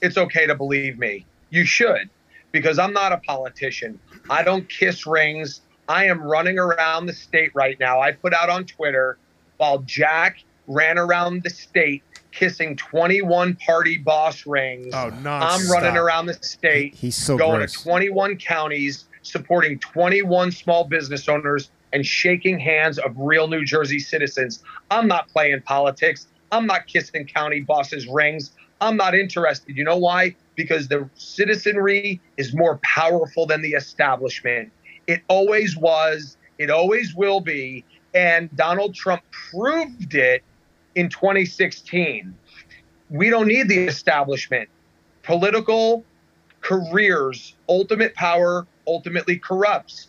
it's 0.02 0.18
okay 0.18 0.48
to 0.48 0.56
believe 0.56 0.98
me. 0.98 1.24
You 1.52 1.66
should 1.66 2.10
because 2.52 2.80
I'm 2.80 2.92
not 2.92 3.12
a 3.12 3.18
politician. 3.18 4.00
I 4.28 4.42
don't 4.42 4.68
kiss 4.68 5.06
rings. 5.06 5.62
I 5.88 6.06
am 6.06 6.20
running 6.20 6.58
around 6.58 7.06
the 7.06 7.14
state 7.14 7.52
right 7.54 7.80
now. 7.80 8.02
I 8.02 8.12
put 8.12 8.34
out 8.34 8.50
on 8.50 8.66
Twitter 8.66 9.20
while 9.58 9.78
Jack 9.80 10.44
ran 10.66 10.98
around 10.98 11.44
the 11.44 11.52
state 11.52 12.02
kissing 12.32 12.76
21 12.76 13.56
party 13.58 14.00
boss 14.00 14.48
rings. 14.48 14.96
Oh, 14.96 15.10
no. 15.22 15.30
I'm 15.30 15.60
nonstop. 15.60 15.70
running 15.70 15.96
around 15.96 16.26
the 16.26 16.34
state 16.42 16.96
He's 16.96 17.16
so 17.16 17.38
going 17.38 17.60
gross. 17.60 17.74
to 17.74 17.84
21 17.84 18.38
counties, 18.38 19.06
supporting 19.22 19.78
21 19.78 20.52
small 20.52 20.86
business 20.86 21.30
owners, 21.30 21.70
and 21.94 22.06
shaking 22.06 22.60
hands 22.60 22.98
of 23.00 23.14
real 23.18 23.48
New 23.48 23.66
Jersey 23.66 24.00
citizens. 24.00 24.64
I'm 24.92 25.08
not 25.08 25.28
playing 25.30 25.62
politics. 25.62 26.28
I'm 26.52 26.66
not 26.66 26.88
kissing 26.88 27.26
county 27.26 27.62
bosses' 27.62 28.08
rings. 28.08 28.52
I'm 28.82 28.96
not 28.96 29.16
interested. 29.16 29.76
You 29.76 29.84
know 29.84 29.98
why? 29.98 30.36
Because 30.56 30.88
the 30.88 31.10
citizenry 31.16 32.22
is 32.38 32.54
more 32.54 32.80
powerful 32.84 33.46
than 33.46 33.62
the 33.62 33.74
establishment. 33.74 34.72
It 35.08 35.22
always 35.28 35.76
was, 35.76 36.38
it 36.58 36.70
always 36.70 37.16
will 37.16 37.42
be. 37.42 37.84
And 38.14 38.56
Donald 38.56 38.96
Trump 38.96 39.22
proved 39.32 40.16
it 40.16 40.44
in 40.96 41.10
2016. 41.10 42.34
We 43.10 43.30
don't 43.30 43.48
need 43.48 43.68
the 43.68 43.86
establishment. 43.86 44.70
Political 45.24 46.04
careers, 46.62 47.56
ultimate 47.68 48.16
power 48.16 48.66
ultimately 48.88 49.38
corrupts. 49.38 50.08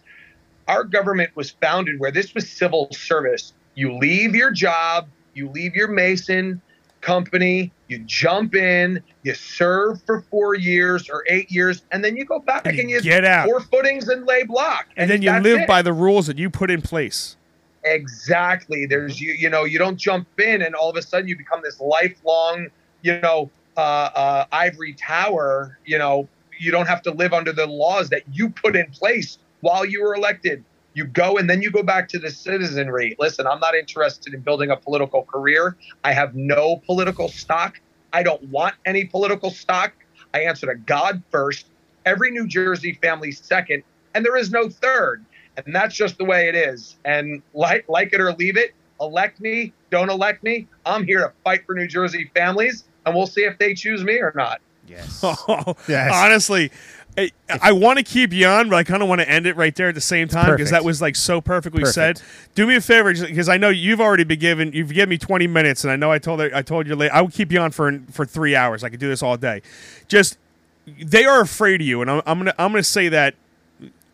Our 0.71 0.85
government 0.85 1.35
was 1.35 1.51
founded 1.51 1.99
where 1.99 2.13
this 2.13 2.33
was 2.33 2.49
civil 2.49 2.89
service. 2.93 3.55
You 3.75 3.99
leave 3.99 4.37
your 4.37 4.53
job, 4.53 5.09
you 5.35 5.49
leave 5.51 5.75
your 5.75 5.89
Mason 5.89 6.63
company, 7.01 7.73
you 7.89 7.99
jump 8.07 8.55
in, 8.55 9.03
you 9.25 9.35
serve 9.35 10.01
for 10.05 10.21
four 10.31 10.55
years 10.55 11.11
or 11.11 11.25
eight 11.27 11.51
years, 11.51 11.83
and 11.91 12.05
then 12.05 12.17
you 12.17 12.25
go 12.25 12.39
back 12.39 12.67
And 12.67 12.79
and, 12.79 12.89
you 12.89 13.03
get 13.03 13.25
out. 13.25 13.49
four 13.49 13.61
footings 13.63 14.07
and 14.07 14.25
lay 14.27 14.45
block. 14.45 14.87
And 14.97 15.11
then 15.11 15.23
you 15.23 15.33
live 15.41 15.63
it. 15.63 15.67
by 15.67 15.83
the 15.83 15.93
rules 15.93 16.29
that 16.29 16.39
you 16.39 16.49
put 16.49 16.71
in 16.71 16.83
place. 16.83 17.37
Exactly. 17.83 18.87
There's 18.87 19.21
you. 19.21 19.33
You 19.33 19.51
know, 19.51 19.65
you 19.65 19.79
don't 19.79 19.97
jump 19.97 20.29
in 20.39 20.63
and 20.63 20.77
all 20.77 20.89
of 20.89 20.97
a 20.97 21.03
sudden 21.03 21.27
you 21.27 21.37
become 21.37 21.63
this 21.65 21.81
lifelong, 21.81 22.69
you 23.03 23.21
know, 23.21 23.51
uh, 23.77 23.81
uh, 23.81 24.45
ivory 24.53 24.93
tower. 24.93 25.79
You 25.85 25.99
know, 25.99 26.29
you 26.61 26.71
don't 26.71 26.87
have 26.87 27.03
to 27.03 27.11
live 27.11 27.33
under 27.33 27.53
the 27.53 27.67
laws 27.67 28.11
that 28.11 28.23
you 28.31 28.51
put 28.51 28.77
in 28.77 28.89
place 28.93 29.39
while 29.61 29.85
you 29.85 30.03
were 30.03 30.15
elected. 30.15 30.65
You 30.95 31.05
go 31.07 31.37
and 31.39 31.49
then 31.49 31.63
you 31.63 31.71
go 31.71 31.85
back 31.85 32.09
to 32.09 32.19
the 32.19 32.31
citizenry. 32.31 33.15
Listen, 33.19 33.47
I'm 33.47 33.61
not 33.61 33.77
interested 33.77 34.35
in 34.35 34.41
building 34.41 34.71
a 34.71 34.77
political 34.77 35.23
career. 35.23 35.77
I 36.03 36.13
have 36.13 36.35
no 36.35 36.79
political 36.85 37.29
stock. 37.29 37.81
I 38.13 38.25
don't 38.25 38.43
want 38.51 38.75
any 38.85 39.05
political 39.05 39.51
stock. 39.51 39.93
I 40.35 40.41
answer 40.41 40.67
to 40.67 40.75
God 40.75 41.23
first, 41.31 41.67
every 42.05 42.33
New 42.33 42.49
Jersey 42.49 42.99
family 43.01 43.31
second, 43.31 43.85
and 44.15 44.25
there 44.25 44.37
is 44.37 44.51
no 44.51 44.69
third. 44.69 45.25
And 45.65 45.75
that's 45.75 45.95
just 45.95 46.19
the 46.19 46.25
way 46.25 46.49
it 46.49 46.55
is. 46.57 46.97
And 47.05 47.41
like 47.55 47.89
like 47.89 48.13
it 48.13 48.21
or 48.21 48.33
leave 48.33 48.57
it, 48.57 48.73
elect 49.01 49.41
me, 49.41 49.73
don't 49.91 50.11
elect 50.11 50.43
me. 50.43 50.67
I'm 50.85 51.05
here 51.05 51.21
to 51.21 51.33
fight 51.45 51.65
for 51.67 51.75
New 51.77 51.87
Jersey 51.87 52.31
families, 52.35 52.85
and 53.07 53.15
we'll 53.15 53.27
see 53.29 53.43
if 53.43 53.59
they 53.59 53.75
choose 53.75 54.03
me 54.03 54.15
or 54.19 54.33
not. 54.35 54.61
Yes. 54.89 55.21
Oh, 55.25 55.77
Yes. 55.89 56.11
honestly, 56.13 56.73
I, 57.19 57.31
I 57.49 57.73
want 57.73 57.99
to 57.99 58.05
keep 58.05 58.33
you 58.33 58.47
on, 58.47 58.71
but 58.71 58.77
I 58.77 58.85
kind 58.85 59.03
of 59.03 59.09
want 59.09 59.21
to 59.21 59.29
end 59.29 59.47
it 59.47 59.57
right 59.57 59.75
there 59.75 59.89
at 59.89 59.95
the 59.95 60.01
same 60.01 60.29
time 60.29 60.47
because 60.53 60.71
that 60.71 60.85
was 60.85 61.03
like 61.03 61.17
so 61.17 61.41
perfectly 61.41 61.83
said. 61.93 62.23
Do 62.55 62.67
me 62.67 62.77
a 62.77 62.81
favor, 62.81 63.13
because 63.13 63.49
I 63.49 63.57
know 63.57 63.69
you've 63.69 64.01
already 64.01 64.25
been 64.25 64.39
given. 64.39 64.73
You've 64.73 64.93
given 64.93 65.11
me 65.11 65.19
twenty 65.19 65.47
minutes, 65.47 65.85
and 65.85 65.91
I 65.91 65.97
know 65.97 66.11
I 66.11 66.19
told 66.19 66.41
I 66.41 66.63
told 66.63 66.87
you 66.87 66.97
late. 66.97 67.11
I 67.11 67.21
would 67.21 67.33
keep 67.33 67.53
you 67.53 67.61
on 67.61 67.73
for 67.73 68.01
for 68.11 68.25
three 68.25 68.57
hours. 68.57 68.85
I 68.85 68.89
could 68.89 69.01
do 69.01 69.09
this 69.09 69.23
all 69.23 69.37
day. 69.37 69.63
Just 70.09 70.39
they 70.87 71.25
are 71.25 71.41
afraid 71.41 71.81
of 71.81 71.87
you, 71.87 72.01
and 72.01 72.11
I'm, 72.11 72.23
I'm 72.27 72.39
gonna 72.39 72.55
I'm 72.59 72.73
gonna 72.73 72.83
say 72.83 73.09
that 73.09 73.35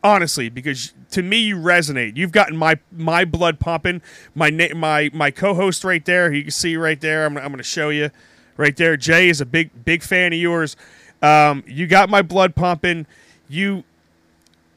honestly 0.02 0.48
because 0.48 0.92
to 1.10 1.22
me 1.22 1.38
you 1.38 1.56
resonate. 1.56 2.16
You've 2.16 2.32
gotten 2.32 2.56
my 2.56 2.78
my 2.92 3.24
blood 3.24 3.58
pumping. 3.58 4.02
My 4.34 4.50
na- 4.50 4.74
my 4.74 5.10
my 5.12 5.30
co-host 5.30 5.84
right 5.84 6.04
there. 6.04 6.32
You 6.32 6.42
can 6.42 6.50
see 6.50 6.76
right 6.76 7.00
there. 7.00 7.26
I'm, 7.26 7.36
I'm 7.36 7.48
going 7.48 7.58
to 7.58 7.62
show 7.62 7.88
you 7.88 8.10
right 8.56 8.76
there. 8.76 8.96
Jay 8.96 9.28
is 9.28 9.40
a 9.40 9.46
big 9.46 9.84
big 9.84 10.02
fan 10.02 10.32
of 10.32 10.38
yours. 10.38 10.76
Um, 11.22 11.64
you 11.66 11.86
got 11.86 12.08
my 12.08 12.22
blood 12.22 12.54
pumping. 12.54 13.06
You 13.48 13.84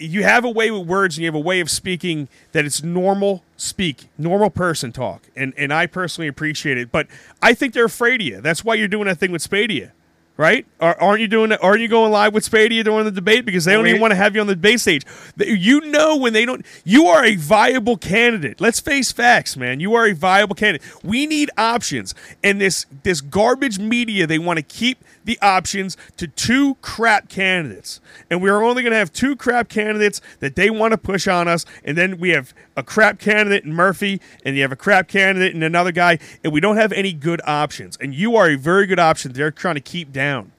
you 0.01 0.23
have 0.23 0.45
a 0.45 0.49
way 0.49 0.71
with 0.71 0.87
words 0.87 1.17
and 1.17 1.23
you 1.23 1.27
have 1.27 1.35
a 1.35 1.39
way 1.39 1.59
of 1.59 1.69
speaking 1.69 2.29
that 2.53 2.63
it's 2.65 2.81
normal 2.81 3.43
speak, 3.57 4.07
normal 4.17 4.49
person 4.49 4.91
talk. 4.91 5.23
And 5.35 5.53
and 5.57 5.73
I 5.73 5.87
personally 5.87 6.27
appreciate 6.27 6.77
it. 6.77 6.91
But 6.91 7.07
I 7.41 7.53
think 7.53 7.73
they're 7.73 7.85
afraid 7.85 8.21
of 8.21 8.27
you. 8.27 8.41
That's 8.41 8.63
why 8.63 8.75
you're 8.75 8.87
doing 8.87 9.05
that 9.07 9.17
thing 9.17 9.31
with 9.31 9.47
Spadea. 9.47 9.91
Right? 10.37 10.65
Aren't 10.79 11.19
you 11.19 11.27
doing? 11.27 11.51
Aren't 11.51 11.81
you 11.81 11.89
going 11.89 12.13
live 12.13 12.33
with 12.33 12.49
Spadea 12.49 12.81
during 12.85 13.03
the 13.03 13.11
debate 13.11 13.43
because 13.43 13.65
they 13.65 13.73
don't 13.73 13.83
We- 13.83 13.89
even 13.89 13.99
want 13.99 14.11
to 14.11 14.15
have 14.15 14.35
you 14.35 14.39
on 14.39 14.47
the 14.47 14.55
debate 14.55 14.79
stage? 14.79 15.03
You 15.35 15.81
know 15.81 16.15
when 16.15 16.31
they 16.31 16.45
don't. 16.45 16.65
You 16.85 17.07
are 17.07 17.25
a 17.25 17.35
viable 17.35 17.97
candidate. 17.97 18.61
Let's 18.61 18.79
face 18.79 19.11
facts, 19.11 19.57
man. 19.57 19.81
You 19.81 19.95
are 19.95 20.05
a 20.07 20.13
viable 20.13 20.55
candidate. 20.55 20.87
We 21.03 21.25
need 21.25 21.51
options, 21.57 22.15
and 22.41 22.61
this 22.61 22.85
this 23.03 23.19
garbage 23.19 23.79
media 23.79 24.25
they 24.25 24.39
want 24.39 24.55
to 24.55 24.63
keep 24.63 25.03
the 25.29 25.39
options 25.43 25.95
to 26.17 26.25
two 26.25 26.73
crap 26.81 27.29
candidates, 27.29 28.01
and 28.31 28.41
we 28.41 28.49
are 28.49 28.63
only 28.63 28.81
going 28.81 28.93
to 28.93 28.97
have 28.97 29.13
two 29.13 29.35
crap 29.35 29.69
candidates 29.69 30.21
that 30.39 30.55
they 30.55 30.71
want 30.71 30.91
to 30.91 30.97
push 30.97 31.27
on 31.27 31.47
us, 31.47 31.67
and 31.83 31.95
then 31.95 32.17
we 32.17 32.29
have 32.29 32.51
a 32.75 32.81
crap 32.81 33.19
candidate 33.19 33.63
in 33.63 33.71
Murphy, 33.71 34.19
and 34.43 34.55
you 34.55 34.63
have 34.63 34.71
a 34.71 34.75
crap 34.75 35.07
candidate 35.07 35.53
in 35.53 35.61
another 35.61 35.91
guy, 35.91 36.17
and 36.43 36.51
we 36.51 36.59
don't 36.59 36.77
have 36.77 36.91
any 36.93 37.13
good 37.13 37.41
options. 37.45 37.95
And 38.01 38.15
you 38.15 38.35
are 38.37 38.49
a 38.49 38.55
very 38.55 38.87
good 38.87 38.97
option. 38.97 39.31
They're 39.31 39.51
trying 39.51 39.75
to 39.75 39.81
keep 39.81 40.11
down. 40.11 40.51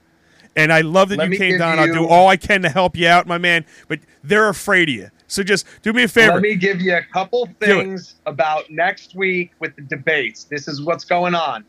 And 0.55 0.71
I 0.71 0.81
love 0.81 1.09
that 1.09 1.17
Let 1.17 1.31
you 1.31 1.37
came 1.37 1.57
down. 1.57 1.77
I'll 1.77 1.91
do 1.91 2.07
all 2.07 2.29
I 2.29 2.37
can 2.37 2.61
to 2.61 2.69
help 2.69 2.95
you 2.95 3.09
out, 3.09 3.27
my 3.27 3.37
man. 3.37 3.65
But 3.89 3.99
they're 4.23 4.47
afraid 4.47 4.87
of 4.87 4.95
you. 4.95 5.09
So 5.27 5.43
just 5.43 5.65
do 5.81 5.91
me 5.91 6.03
a 6.03 6.07
favor. 6.07 6.33
Let 6.33 6.41
me 6.41 6.55
give 6.55 6.81
you 6.81 6.95
a 6.95 7.03
couple 7.13 7.49
things 7.59 8.15
about 8.25 8.69
next 8.69 9.15
week 9.15 9.51
with 9.59 9.75
the 9.75 9.81
debates. 9.81 10.45
This 10.45 10.69
is 10.69 10.81
what's 10.81 11.03
going 11.03 11.35
on. 11.35 11.65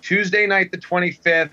Tuesday 0.00 0.46
night, 0.48 0.72
the 0.72 0.78
25th, 0.78 1.50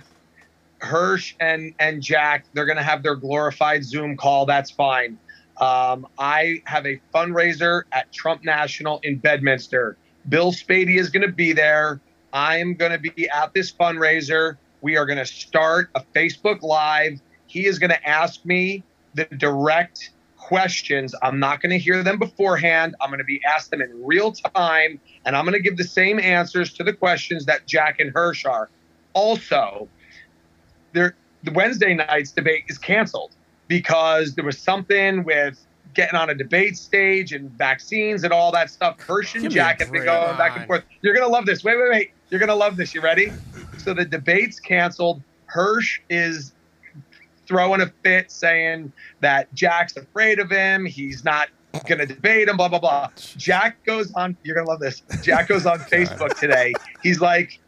Hirsh 0.79 1.33
and, 1.39 1.73
and 1.79 2.01
Jack, 2.01 2.45
they're 2.53 2.65
going 2.65 2.77
to 2.77 2.83
have 2.83 3.03
their 3.03 3.15
glorified 3.15 3.83
Zoom 3.83 4.17
call. 4.17 4.45
That's 4.45 4.71
fine. 4.71 5.17
Um, 5.57 6.07
I 6.17 6.61
have 6.65 6.85
a 6.85 6.99
fundraiser 7.13 7.83
at 7.91 8.11
Trump 8.13 8.43
National 8.45 8.99
in 9.03 9.17
Bedminster. 9.17 9.97
Bill 10.27 10.51
Spadea 10.51 10.97
is 10.97 11.09
going 11.09 11.25
to 11.25 11.33
be 11.33 11.53
there. 11.53 11.99
I'm 12.31 12.75
going 12.75 12.91
to 12.91 12.97
be 12.97 13.29
at 13.29 13.53
this 13.53 13.71
fundraiser. 13.71 14.57
We 14.81 14.95
are 14.95 15.05
going 15.05 15.17
to 15.17 15.25
start 15.25 15.89
a 15.95 16.01
Facebook 16.15 16.61
Live. 16.61 17.19
He 17.47 17.65
is 17.65 17.79
going 17.79 17.89
to 17.89 18.07
ask 18.07 18.45
me 18.45 18.83
the 19.15 19.25
direct 19.25 20.11
questions. 20.37 21.13
I'm 21.21 21.39
not 21.39 21.61
going 21.61 21.71
to 21.71 21.77
hear 21.77 22.03
them 22.03 22.17
beforehand. 22.17 22.95
I'm 23.01 23.09
going 23.09 23.19
to 23.19 23.25
be 23.25 23.41
asked 23.45 23.71
them 23.71 23.81
in 23.81 23.89
real 24.05 24.31
time, 24.31 24.99
and 25.25 25.35
I'm 25.35 25.45
going 25.45 25.57
to 25.57 25.61
give 25.61 25.77
the 25.77 25.83
same 25.83 26.19
answers 26.19 26.73
to 26.73 26.83
the 26.83 26.93
questions 26.93 27.45
that 27.45 27.67
Jack 27.67 27.99
and 27.99 28.13
Hirsh 28.13 28.49
are. 28.49 28.69
Also, 29.13 29.89
there 30.93 31.15
the 31.43 31.51
Wednesday 31.51 31.93
night's 31.93 32.31
debate 32.31 32.65
is 32.67 32.77
canceled 32.77 33.31
because 33.67 34.35
there 34.35 34.43
was 34.45 34.57
something 34.57 35.23
with 35.23 35.65
getting 35.93 36.15
on 36.15 36.29
a 36.29 36.35
debate 36.35 36.77
stage 36.77 37.31
and 37.31 37.49
vaccines 37.51 38.23
and 38.23 38.31
all 38.33 38.51
that 38.51 38.69
stuff. 38.69 38.97
Hirsh 38.97 39.33
and 39.35 39.43
Give 39.43 39.51
me 39.51 39.55
Jack 39.55 39.79
have 39.79 39.91
been 39.91 40.03
break. 40.03 40.05
going 40.05 40.37
back 40.37 40.57
and 40.57 40.67
forth. 40.67 40.83
You're 41.01 41.13
gonna 41.15 41.27
love 41.27 41.45
this. 41.45 41.63
Wait, 41.63 41.77
wait, 41.77 41.89
wait. 41.89 42.11
You're 42.29 42.39
gonna 42.39 42.55
love 42.55 42.77
this. 42.77 42.93
You 42.93 43.01
ready? 43.01 43.31
So 43.77 43.93
the 43.93 44.05
debate's 44.05 44.59
canceled. 44.59 45.21
Hirsh 45.53 45.99
is 46.09 46.53
throwing 47.47 47.81
a 47.81 47.91
fit 48.03 48.31
saying 48.31 48.93
that 49.21 49.51
Jack's 49.55 49.97
afraid 49.97 50.39
of 50.39 50.51
him. 50.51 50.85
He's 50.85 51.25
not 51.25 51.49
going 51.87 51.99
to 51.99 52.05
debate 52.05 52.47
him, 52.47 52.57
blah, 52.57 52.67
blah, 52.67 52.79
blah. 52.79 53.09
Jack 53.37 53.83
goes 53.85 54.13
on, 54.13 54.37
you're 54.43 54.55
going 54.55 54.65
to 54.65 54.71
love 54.71 54.79
this. 54.79 55.01
Jack 55.23 55.47
goes 55.47 55.65
on 55.65 55.79
Facebook 55.91 56.37
today. 56.39 56.73
He's 57.01 57.19
like, 57.21 57.59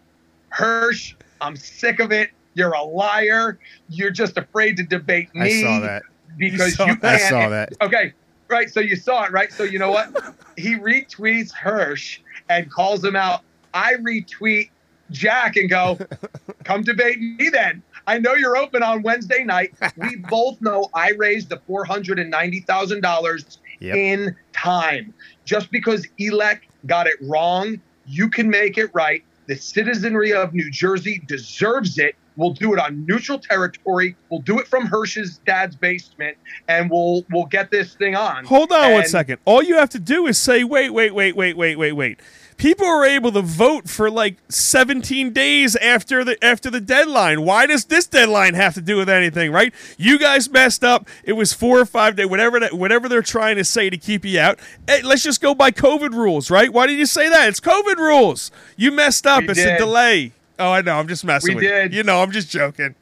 Hirsh, 0.55 1.15
I'm 1.41 1.55
sick 1.55 1.99
of 1.99 2.11
it. 2.11 2.29
You're 2.53 2.73
a 2.73 2.83
liar. 2.83 3.59
You're 3.87 4.11
just 4.11 4.37
afraid 4.37 4.77
to 4.77 4.83
debate 4.83 5.29
I 5.35 5.45
me 5.45 5.61
saw 5.61 5.79
that. 5.81 6.03
because 6.37 6.75
saw 6.75 6.87
you. 6.87 6.97
I 7.03 7.17
saw 7.17 7.49
that. 7.49 7.69
Okay, 7.81 8.13
right. 8.49 8.69
So 8.69 8.79
you 8.79 8.95
saw 8.95 9.25
it, 9.25 9.31
right? 9.31 9.51
So 9.51 9.63
you 9.63 9.79
know 9.79 9.91
what? 9.91 10.09
he 10.57 10.75
retweets 10.75 11.51
Hirsh 11.53 12.19
and 12.49 12.69
calls 12.71 13.03
him 13.03 13.15
out. 13.15 13.41
I 13.73 13.93
retweet 13.95 14.69
Jack 15.11 15.55
and 15.55 15.69
go, 15.69 15.97
come 16.63 16.83
debate 16.83 17.19
me 17.19 17.49
then. 17.49 17.83
I 18.07 18.17
know 18.17 18.33
you're 18.33 18.57
open 18.57 18.83
on 18.83 19.03
Wednesday 19.03 19.43
night. 19.43 19.71
We 19.95 20.15
both 20.29 20.59
know 20.61 20.89
I 20.93 21.11
raised 21.11 21.49
the 21.49 21.57
$490,000 21.69 23.57
Yep. 23.79 23.95
in 23.95 24.35
time. 24.53 25.11
Just 25.45 25.71
because 25.71 26.07
elect 26.19 26.65
got 26.85 27.07
it 27.07 27.15
wrong. 27.23 27.81
You 28.05 28.29
can 28.29 28.49
make 28.49 28.77
it 28.77 28.91
right. 28.93 29.23
The 29.47 29.55
citizenry 29.55 30.33
of 30.33 30.53
New 30.53 30.69
Jersey 30.69 31.21
deserves 31.27 31.97
it. 31.97 32.13
We'll 32.37 32.53
do 32.53 32.73
it 32.73 32.79
on 32.79 33.05
neutral 33.05 33.39
territory. 33.39 34.15
We'll 34.29 34.41
do 34.41 34.59
it 34.59 34.67
from 34.67 34.87
Hirsh's 34.87 35.39
dad's 35.45 35.75
basement, 35.75 36.37
and 36.67 36.89
we'll 36.89 37.25
we'll 37.31 37.45
get 37.45 37.71
this 37.71 37.93
thing 37.95 38.15
on. 38.15 38.45
Hold 38.45 38.71
on 38.71 38.91
one 38.93 39.01
And- 39.01 39.09
second. 39.09 39.39
All 39.45 39.61
you 39.61 39.75
have 39.77 39.89
to 39.89 39.99
do 39.99 40.27
is 40.27 40.37
say, 40.37 40.63
wait, 40.63 40.91
wait, 40.91 41.13
wait, 41.13 41.35
wait, 41.35 41.57
wait, 41.57 41.75
wait, 41.77 41.91
wait. 41.93 42.19
People 42.57 42.85
are 42.85 43.03
able 43.03 43.31
to 43.31 43.41
vote 43.41 43.89
for 43.89 44.11
like 44.11 44.37
17 44.49 45.33
days 45.33 45.75
after 45.77 46.23
the 46.23 46.41
after 46.43 46.69
the 46.69 46.79
deadline. 46.79 47.41
Why 47.41 47.65
does 47.65 47.85
this 47.85 48.05
deadline 48.05 48.53
have 48.53 48.75
to 48.75 48.81
do 48.81 48.97
with 48.97 49.09
anything, 49.09 49.51
right? 49.51 49.73
You 49.97 50.19
guys 50.19 50.47
messed 50.49 50.83
up. 50.83 51.09
It 51.23 51.33
was 51.33 51.53
four 51.53 51.79
or 51.79 51.85
five 51.85 52.15
days, 52.15 52.27
whatever 52.27 52.59
that, 52.59 52.73
whatever 52.73 53.09
they're 53.09 53.23
trying 53.23 53.55
to 53.57 53.63
say 53.65 53.89
to 53.89 53.97
keep 53.97 54.23
you 54.23 54.39
out. 54.39 54.59
Hey, 54.87 55.01
let's 55.01 55.23
just 55.23 55.41
go 55.41 55.55
by 55.55 55.71
COVID 55.71 56.11
rules, 56.13 56.51
right? 56.51 56.71
Why 56.71 56.85
did 56.85 56.99
you 56.99 57.07
say 57.07 57.29
that? 57.29 57.49
It's 57.49 57.59
COVID 57.59 57.97
rules. 57.97 58.51
You 58.77 58.91
messed 58.91 59.25
up. 59.25 59.41
We 59.41 59.49
it's 59.49 59.59
a 59.59 59.77
delay. 59.79 60.33
Oh, 60.61 60.71
I 60.71 60.81
know. 60.81 60.97
I'm 60.97 61.07
just 61.07 61.25
messing 61.25 61.49
We 61.49 61.55
with 61.55 61.63
did. 61.63 61.91
you. 61.91 61.97
You 61.97 62.03
know, 62.03 62.21
I'm 62.21 62.31
just 62.31 62.49
joking. 62.49 62.93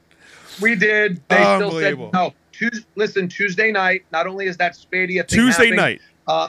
We 0.61 0.75
did. 0.75 1.21
They 1.27 1.35
still 1.35 1.71
said 1.79 1.97
no. 2.13 2.33
Tuesday, 2.53 2.85
listen, 2.95 3.27
Tuesday 3.27 3.71
night. 3.71 4.05
Not 4.11 4.27
only 4.27 4.45
is 4.47 4.57
that 4.57 4.73
Spadea 4.73 5.27
Tuesday 5.27 5.65
happening, 5.65 5.75
night. 5.75 6.01
Uh, 6.27 6.47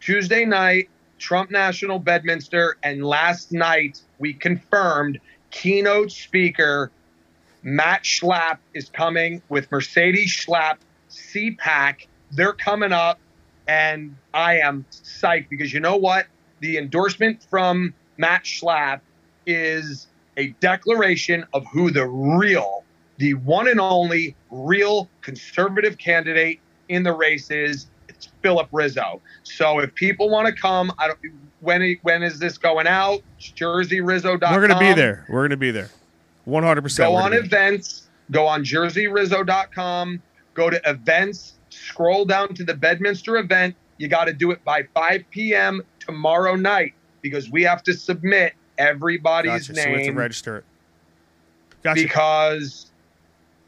Tuesday 0.00 0.44
night, 0.44 0.88
Trump 1.18 1.50
National 1.50 1.98
Bedminster, 1.98 2.76
and 2.82 3.04
last 3.04 3.52
night 3.52 4.00
we 4.18 4.32
confirmed 4.32 5.20
keynote 5.50 6.10
speaker 6.10 6.90
Matt 7.62 8.04
Schlapp 8.04 8.58
is 8.72 8.88
coming 8.88 9.42
with 9.50 9.70
Mercedes 9.70 10.32
Schlapp 10.32 10.78
CPAC. 11.10 12.06
They're 12.32 12.54
coming 12.54 12.92
up, 12.92 13.18
and 13.68 14.16
I 14.32 14.58
am 14.58 14.86
psyched 14.90 15.48
because 15.50 15.72
you 15.72 15.80
know 15.80 15.96
what? 15.96 16.26
The 16.60 16.78
endorsement 16.78 17.42
from 17.50 17.92
Matt 18.16 18.44
Schlapp 18.44 19.00
is 19.46 20.06
a 20.36 20.48
declaration 20.60 21.44
of 21.52 21.66
who 21.72 21.90
the 21.90 22.06
real, 22.06 22.84
the 23.18 23.34
one 23.34 23.68
and 23.68 23.80
only 23.80 24.34
real 24.50 25.08
conservative 25.20 25.98
candidate 25.98 26.60
in 26.88 27.02
the 27.02 27.12
race 27.12 27.50
is. 27.50 27.86
It's 28.08 28.28
Philip 28.42 28.68
Rizzo. 28.72 29.20
So 29.44 29.78
if 29.78 29.94
people 29.94 30.28
want 30.28 30.46
to 30.46 30.52
come, 30.52 30.92
I 30.98 31.08
don't. 31.08 31.18
When 31.60 31.96
when 32.02 32.22
is 32.22 32.38
this 32.38 32.58
going 32.58 32.86
out? 32.86 33.22
JerseyRizzo.com. 33.38 34.54
We're 34.54 34.66
gonna 34.66 34.78
be 34.78 34.92
there. 34.92 35.26
We're 35.28 35.46
gonna 35.46 35.56
be 35.56 35.70
there. 35.70 35.90
100. 36.44 36.82
percent 36.82 37.08
Go 37.08 37.14
on 37.14 37.32
events. 37.32 38.08
Go 38.30 38.46
on 38.46 38.64
JerseyRizzo.com. 38.64 40.22
Go 40.54 40.70
to 40.70 40.80
events. 40.88 41.54
Scroll 41.70 42.24
down 42.24 42.54
to 42.54 42.64
the 42.64 42.74
Bedminster 42.74 43.36
event. 43.36 43.74
You 43.98 44.08
got 44.08 44.24
to 44.24 44.32
do 44.32 44.50
it 44.50 44.64
by 44.64 44.84
5 44.94 45.24
p.m. 45.30 45.82
tomorrow 45.98 46.56
night 46.56 46.94
because 47.20 47.50
we 47.50 47.62
have 47.62 47.82
to 47.84 47.92
submit 47.92 48.54
everybody's 48.80 49.68
Gotcha. 49.68 49.80
So 49.80 49.90
we 49.90 49.96
have 49.98 50.06
to 50.06 50.12
register 50.12 50.56
it. 50.56 50.64
Gotcha. 51.82 52.02
because 52.02 52.90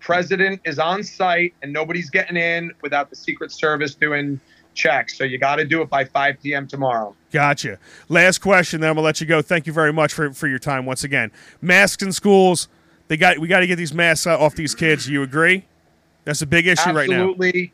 president 0.00 0.60
is 0.64 0.78
on 0.78 1.02
site 1.02 1.54
and 1.62 1.72
nobody's 1.72 2.10
getting 2.10 2.36
in 2.36 2.72
without 2.82 3.08
the 3.08 3.16
Secret 3.16 3.52
Service 3.52 3.94
doing 3.94 4.40
checks. 4.74 5.16
So 5.16 5.24
you 5.24 5.38
got 5.38 5.56
to 5.56 5.64
do 5.64 5.80
it 5.82 5.88
by 5.88 6.04
5 6.04 6.36
p.m. 6.42 6.66
tomorrow. 6.66 7.14
Gotcha. 7.30 7.78
Last 8.08 8.38
question, 8.38 8.80
then 8.80 8.90
I'm 8.90 8.96
gonna 8.96 9.04
let 9.04 9.20
you 9.20 9.26
go. 9.26 9.40
Thank 9.40 9.66
you 9.66 9.72
very 9.72 9.92
much 9.92 10.12
for, 10.12 10.32
for 10.32 10.48
your 10.48 10.58
time 10.58 10.84
once 10.86 11.04
again. 11.04 11.30
Masks 11.60 12.02
in 12.02 12.12
schools. 12.12 12.68
They 13.08 13.16
got 13.16 13.38
we 13.38 13.48
got 13.48 13.60
to 13.60 13.66
get 13.66 13.76
these 13.76 13.92
masks 13.92 14.26
off 14.26 14.54
these 14.54 14.74
kids. 14.74 15.08
You 15.08 15.22
agree? 15.22 15.66
That's 16.24 16.42
a 16.42 16.46
big 16.46 16.66
issue 16.66 16.92
right 16.92 17.08
now. 17.08 17.30
Absolutely. 17.30 17.72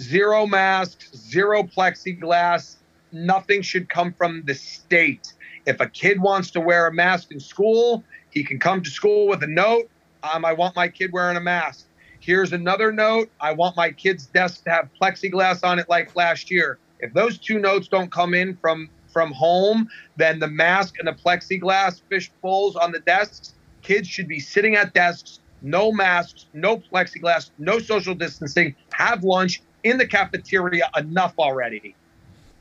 Zero 0.00 0.46
masks, 0.46 1.10
zero 1.16 1.62
plexiglass. 1.62 2.76
Nothing 3.12 3.62
should 3.62 3.88
come 3.88 4.12
from 4.12 4.42
the 4.44 4.54
state. 4.54 5.32
If 5.68 5.80
a 5.80 5.86
kid 5.86 6.18
wants 6.18 6.50
to 6.52 6.62
wear 6.62 6.86
a 6.86 6.94
mask 6.94 7.30
in 7.30 7.38
school, 7.38 8.02
he 8.30 8.42
can 8.42 8.58
come 8.58 8.82
to 8.82 8.88
school 8.88 9.28
with 9.28 9.42
a 9.42 9.46
note. 9.46 9.90
Um, 10.22 10.42
I 10.42 10.54
want 10.54 10.74
my 10.74 10.88
kid 10.88 11.12
wearing 11.12 11.36
a 11.36 11.42
mask. 11.42 11.84
Here's 12.20 12.54
another 12.54 12.90
note. 12.90 13.28
I 13.38 13.52
want 13.52 13.76
my 13.76 13.90
kid's 13.90 14.24
desk 14.24 14.64
to 14.64 14.70
have 14.70 14.88
plexiglass 14.98 15.62
on 15.62 15.78
it 15.78 15.86
like 15.90 16.16
last 16.16 16.50
year. 16.50 16.78
If 17.00 17.12
those 17.12 17.36
two 17.36 17.58
notes 17.58 17.86
don't 17.86 18.10
come 18.10 18.32
in 18.32 18.56
from 18.56 18.88
from 19.12 19.30
home, 19.30 19.90
then 20.16 20.38
the 20.38 20.48
mask 20.48 20.94
and 20.98 21.06
the 21.06 21.12
plexiglass 21.12 22.00
fish 22.08 22.32
bowls 22.40 22.74
on 22.74 22.90
the 22.90 23.00
desks, 23.00 23.54
kids 23.82 24.08
should 24.08 24.26
be 24.26 24.40
sitting 24.40 24.74
at 24.74 24.94
desks, 24.94 25.40
no 25.60 25.92
masks, 25.92 26.46
no 26.54 26.78
plexiglass, 26.78 27.50
no 27.58 27.78
social 27.78 28.14
distancing, 28.14 28.74
have 28.94 29.22
lunch 29.22 29.60
in 29.84 29.98
the 29.98 30.06
cafeteria. 30.06 30.88
Enough 30.96 31.34
already. 31.38 31.94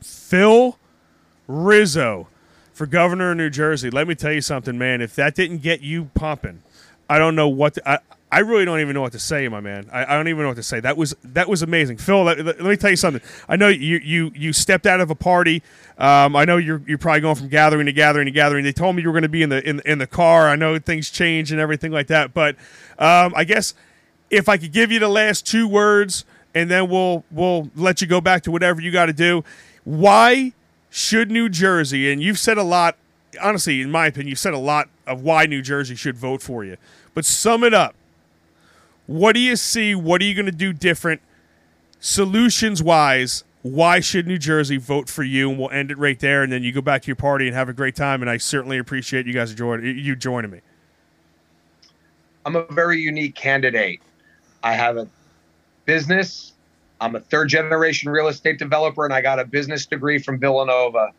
Phil 0.01 0.77
Rizzo 1.47 2.27
for 2.77 2.85
governor 2.85 3.31
of 3.31 3.37
New 3.37 3.49
Jersey. 3.49 3.89
Let 3.89 4.07
me 4.07 4.15
tell 4.15 4.31
you 4.31 4.41
something, 4.41 4.77
man. 4.77 5.01
If 5.01 5.15
that 5.15 5.35
didn't 5.35 5.59
get 5.59 5.81
you 5.81 6.05
pumping, 6.13 6.61
I 7.09 7.17
don't 7.17 7.35
know 7.35 7.47
what 7.49 7.73
to, 7.75 7.89
I. 7.89 7.99
I 8.29 8.39
really 8.39 8.65
don't 8.65 8.81
even 8.81 8.93
know 8.93 8.99
what 8.99 9.13
to 9.13 9.19
say, 9.19 9.47
my 9.47 9.61
man. 9.61 9.89
I, 9.89 10.03
I 10.03 10.17
don't 10.17 10.27
even 10.27 10.41
know 10.41 10.49
what 10.49 10.57
to 10.57 10.63
say. 10.63 10.81
That 10.81 10.97
was 10.97 11.15
that 11.23 11.47
was 11.47 11.61
amazing, 11.61 11.95
Phil. 11.95 12.25
Let, 12.25 12.43
let- 12.45 12.59
me 12.59 12.75
tell 12.75 12.89
you 12.89 12.97
something. 12.97 13.21
I 13.47 13.55
know 13.55 13.69
you 13.69 14.01
you 14.03 14.33
you 14.35 14.51
stepped 14.51 14.85
out 14.85 14.99
of 14.99 15.09
a 15.09 15.15
party. 15.15 15.63
Um, 15.97 16.35
I 16.35 16.43
know 16.43 16.57
you're 16.57 16.81
you're 16.85 16.97
probably 16.97 17.21
going 17.21 17.35
from 17.35 17.47
gathering 17.47 17.85
to 17.85 17.93
gathering 17.93 18.25
to 18.25 18.31
gathering. 18.31 18.65
They 18.65 18.73
told 18.73 18.97
me 18.97 19.01
you 19.01 19.07
were 19.07 19.13
going 19.13 19.21
to 19.23 19.29
be 19.29 19.43
in 19.43 19.49
the 19.49 19.65
in, 19.67 19.81
in 19.85 19.97
the 19.99 20.07
car. 20.07 20.49
I 20.49 20.57
know 20.57 20.77
things 20.77 21.09
change 21.09 21.53
and 21.53 21.61
everything 21.61 21.93
like 21.93 22.07
that, 22.07 22.33
but 22.33 22.57
um, 22.99 23.31
I 23.33 23.45
guess 23.45 23.73
if 24.29 24.49
I 24.49 24.57
could 24.57 24.73
give 24.73 24.91
you 24.91 24.99
the 24.99 25.07
last 25.07 25.47
two 25.47 25.65
words, 25.65 26.25
and 26.53 26.69
then 26.69 26.89
we'll 26.89 27.23
we'll 27.31 27.71
let 27.77 28.01
you 28.01 28.07
go 28.07 28.19
back 28.19 28.43
to 28.43 28.51
whatever 28.51 28.81
you 28.81 28.91
got 28.91 29.05
to 29.05 29.13
do. 29.13 29.45
Why 29.85 30.51
should 30.97 31.29
New 31.29 31.47
Jersey? 31.47 32.11
And 32.11 32.23
you've 32.23 32.39
said 32.39 32.57
a 32.57 32.63
lot. 32.63 32.97
Honestly, 33.39 33.81
in 33.81 33.91
my 33.91 34.07
opinion, 34.07 34.29
you've 34.29 34.39
said 34.39 34.53
a 34.53 34.59
lot 34.59 34.89
of 35.05 35.21
why 35.21 35.45
New 35.45 35.61
Jersey 35.61 35.95
should 35.95 36.17
vote 36.17 36.41
for 36.41 36.65
you. 36.65 36.77
But 37.13 37.23
sum 37.23 37.63
it 37.63 37.73
up. 37.73 37.93
What 39.05 39.33
do 39.33 39.39
you 39.39 39.55
see? 39.55 39.93
What 39.93 40.21
are 40.21 40.25
you 40.25 40.33
going 40.33 40.47
to 40.47 40.51
do 40.51 40.73
different, 40.73 41.21
solutions 41.99 42.81
wise? 42.81 43.43
Why 43.61 43.99
should 43.99 44.27
New 44.27 44.39
Jersey 44.39 44.77
vote 44.77 45.07
for 45.07 45.23
you? 45.23 45.49
And 45.49 45.59
we'll 45.59 45.69
end 45.69 45.91
it 45.91 45.97
right 45.97 46.19
there, 46.19 46.41
and 46.41 46.51
then 46.51 46.63
you 46.63 46.71
go 46.71 46.81
back 46.81 47.03
to 47.03 47.07
your 47.07 47.15
party 47.15 47.47
and 47.47 47.55
have 47.55 47.69
a 47.69 47.73
great 47.73 47.95
time. 47.95 48.21
And 48.21 48.29
I 48.29 48.37
certainly 48.37 48.77
appreciate 48.77 49.27
you 49.27 49.33
guys 49.33 49.53
join 49.53 49.83
you 49.83 50.15
joining 50.15 50.51
me. 50.51 50.61
I'm 52.45 52.55
a 52.55 52.65
very 52.71 52.99
unique 52.99 53.35
candidate. 53.35 54.01
I 54.63 54.73
have 54.73 54.97
a 54.97 55.07
business. 55.85 56.53
I'm 56.99 57.15
a 57.15 57.19
third 57.19 57.49
generation 57.49 58.09
real 58.09 58.27
estate 58.27 58.59
developer 58.59 59.05
and 59.05 59.13
I 59.13 59.21
got 59.21 59.39
a 59.39 59.45
business 59.45 59.85
degree 59.85 60.19
from 60.19 60.39
Villanova. 60.39 61.11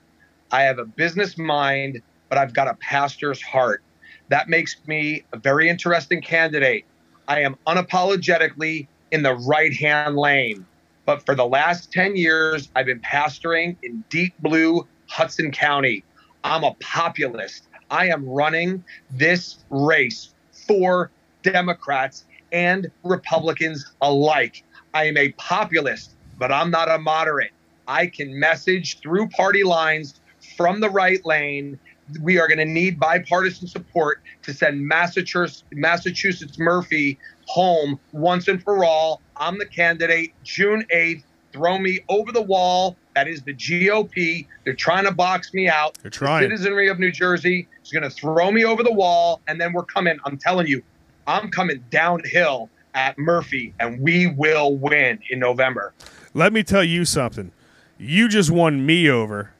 I 0.50 0.62
have 0.62 0.78
a 0.78 0.84
business 0.84 1.38
mind, 1.38 2.02
but 2.28 2.38
I've 2.38 2.54
got 2.54 2.68
a 2.68 2.74
pastor's 2.74 3.40
heart. 3.42 3.82
That 4.28 4.48
makes 4.48 4.76
me 4.86 5.24
a 5.32 5.38
very 5.38 5.68
interesting 5.68 6.20
candidate. 6.20 6.84
I 7.28 7.40
am 7.40 7.56
unapologetically 7.66 8.88
in 9.10 9.22
the 9.22 9.34
right 9.34 9.74
hand 9.74 10.16
lane. 10.16 10.66
But 11.06 11.24
for 11.24 11.34
the 11.34 11.46
last 11.46 11.92
10 11.92 12.16
years, 12.16 12.70
I've 12.74 12.86
been 12.86 13.00
pastoring 13.00 13.76
in 13.82 14.04
deep 14.10 14.34
blue 14.40 14.86
Hudson 15.08 15.50
County. 15.50 16.04
I'm 16.44 16.64
a 16.64 16.74
populist. 16.80 17.68
I 17.90 18.08
am 18.08 18.28
running 18.28 18.84
this 19.10 19.64
race 19.70 20.34
for 20.66 21.10
Democrats 21.42 22.26
and 22.52 22.90
Republicans 23.04 23.90
alike. 24.00 24.64
I 24.94 25.04
am 25.04 25.16
a 25.16 25.32
populist, 25.32 26.14
but 26.38 26.52
I'm 26.52 26.70
not 26.70 26.90
a 26.90 26.98
moderate. 26.98 27.50
I 27.86 28.06
can 28.06 28.38
message 28.38 29.00
through 29.00 29.28
party 29.28 29.64
lines 29.64 30.20
from 30.56 30.80
the 30.80 30.90
right 30.90 31.24
lane. 31.24 31.78
We 32.22 32.38
are 32.38 32.48
going 32.48 32.58
to 32.58 32.64
need 32.64 32.98
bipartisan 32.98 33.68
support 33.68 34.22
to 34.42 34.54
send 34.54 34.86
Massachusetts, 34.86 35.64
Massachusetts 35.72 36.58
Murphy 36.58 37.18
home 37.46 37.98
once 38.12 38.48
and 38.48 38.62
for 38.62 38.84
all. 38.84 39.20
I'm 39.36 39.58
the 39.58 39.66
candidate. 39.66 40.32
June 40.42 40.84
8th, 40.94 41.22
throw 41.52 41.78
me 41.78 42.00
over 42.08 42.32
the 42.32 42.42
wall. 42.42 42.96
That 43.14 43.28
is 43.28 43.42
the 43.42 43.54
GOP. 43.54 44.46
They're 44.64 44.74
trying 44.74 45.04
to 45.04 45.12
box 45.12 45.52
me 45.52 45.68
out. 45.68 45.98
They're 46.02 46.10
The 46.10 46.16
trying. 46.16 46.42
citizenry 46.44 46.88
of 46.88 46.98
New 46.98 47.10
Jersey 47.10 47.68
is 47.82 47.90
going 47.90 48.04
to 48.04 48.10
throw 48.10 48.50
me 48.50 48.64
over 48.64 48.82
the 48.82 48.92
wall, 48.92 49.40
and 49.48 49.60
then 49.60 49.72
we're 49.72 49.84
coming. 49.84 50.18
I'm 50.24 50.38
telling 50.38 50.66
you, 50.66 50.82
I'm 51.26 51.50
coming 51.50 51.84
downhill 51.90 52.70
at 52.98 53.16
Murphy, 53.18 53.72
and 53.78 54.00
we 54.00 54.26
will 54.26 54.76
win 54.76 55.20
in 55.30 55.38
November. 55.38 55.94
Let 56.34 56.52
me 56.52 56.62
tell 56.64 56.82
you 56.82 57.04
something. 57.04 57.52
You 57.96 58.28
just 58.28 58.50
won 58.50 58.84
me 58.84 59.08
over. 59.08 59.52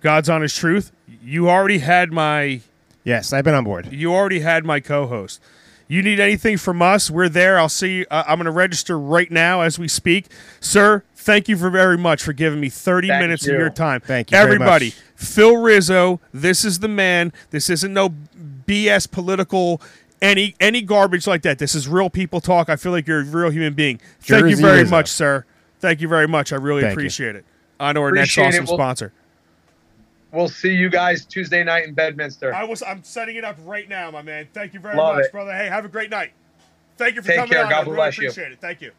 God's 0.00 0.28
honest 0.30 0.56
truth. 0.56 0.92
You 1.22 1.50
already 1.50 1.78
had 1.78 2.12
my 2.12 2.60
Yes, 3.04 3.32
I've 3.32 3.44
been 3.44 3.54
on 3.54 3.64
board. 3.64 3.92
you 3.92 4.14
already 4.14 4.40
had 4.40 4.64
my 4.64 4.78
co-host. 4.80 5.40
You 5.88 6.02
need 6.02 6.20
anything 6.20 6.56
from 6.58 6.82
us? 6.82 7.10
We're 7.10 7.28
there. 7.30 7.58
I'll 7.58 7.68
see. 7.70 8.04
Uh, 8.10 8.22
I'm 8.28 8.36
going 8.36 8.44
to 8.44 8.50
register 8.50 8.98
right 8.98 9.30
now 9.30 9.62
as 9.62 9.78
we 9.78 9.88
speak, 9.88 10.26
sir. 10.60 11.02
Thank 11.16 11.48
you 11.48 11.56
for 11.56 11.70
very 11.70 11.96
much 11.98 12.22
for 12.22 12.32
giving 12.32 12.60
me 12.60 12.68
30 12.68 13.08
Thank 13.08 13.22
minutes 13.22 13.46
you. 13.46 13.54
of 13.54 13.58
your 13.58 13.70
time. 13.70 14.00
Thank 14.02 14.30
you 14.30 14.36
very 14.36 14.52
everybody. 14.54 14.86
much. 14.88 14.96
Phil 15.16 15.56
Rizzo. 15.56 16.20
This 16.32 16.64
is 16.64 16.78
the 16.80 16.88
man. 16.88 17.32
This 17.50 17.70
isn't 17.70 17.92
no 17.92 18.10
BS 18.66 19.10
political 19.10 19.80
any 20.22 20.54
any 20.60 20.82
garbage 20.82 21.26
like 21.26 21.42
that. 21.42 21.58
This 21.58 21.74
is 21.74 21.88
real 21.88 22.10
people 22.10 22.40
talk. 22.40 22.68
I 22.68 22.76
feel 22.76 22.92
like 22.92 23.06
you're 23.06 23.20
a 23.20 23.24
real 23.24 23.50
human 23.50 23.74
being. 23.74 24.00
Thank 24.20 24.46
you 24.50 24.56
very 24.56 24.80
Rizzo. 24.80 24.90
much, 24.90 25.08
sir. 25.08 25.44
Thank 25.80 26.00
you 26.00 26.08
very 26.08 26.26
much. 26.28 26.52
I 26.52 26.56
really 26.56 26.82
Thank 26.82 26.92
you. 26.96 27.00
appreciate 27.00 27.36
it. 27.36 27.44
On 27.80 27.94
to 27.94 28.00
our 28.00 28.08
Appreciate 28.08 28.44
it. 28.44 28.48
awesome 28.48 28.64
Well- 28.66 28.76
sponsor. 28.76 29.12
we'll 30.32 30.48
see 30.48 30.74
you 30.74 30.90
guys 30.90 31.24
Tuesday 31.24 31.62
night 31.64 31.84
in 31.86 31.94
Bedminster. 31.94 32.54
I 32.54 32.64
was. 32.64 32.82
I'm 32.82 33.02
setting 33.04 33.36
it 33.36 33.44
up 33.44 33.56
right 33.64 33.88
now, 33.88 34.10
my 34.10 34.22
man. 34.22 34.48
Thank 34.52 34.74
you 34.74 34.80
very 34.80 34.96
Love 34.96 35.16
much, 35.16 35.26
it. 35.26 35.32
brother. 35.32 35.52
Hey, 35.52 35.68
have 35.68 35.84
a 35.84 35.88
great 35.88 36.10
night. 36.10 36.32
Thank 36.96 37.14
you 37.14 37.22
for 37.22 37.28
Take 37.28 37.36
coming 37.36 37.52
care. 37.52 37.64
on. 37.64 37.70
God 37.70 37.76
I 37.78 37.82
really 37.82 37.94
bless 37.94 38.18
you. 38.18 38.28
appreciate 38.28 38.52
it. 38.52 38.60
Thank 38.60 38.80
you. 38.80 38.90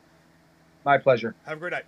My 0.85 0.97
pleasure. 0.97 1.35
Have 1.45 1.57
a 1.57 1.59
great 1.59 1.73
night. 1.73 1.83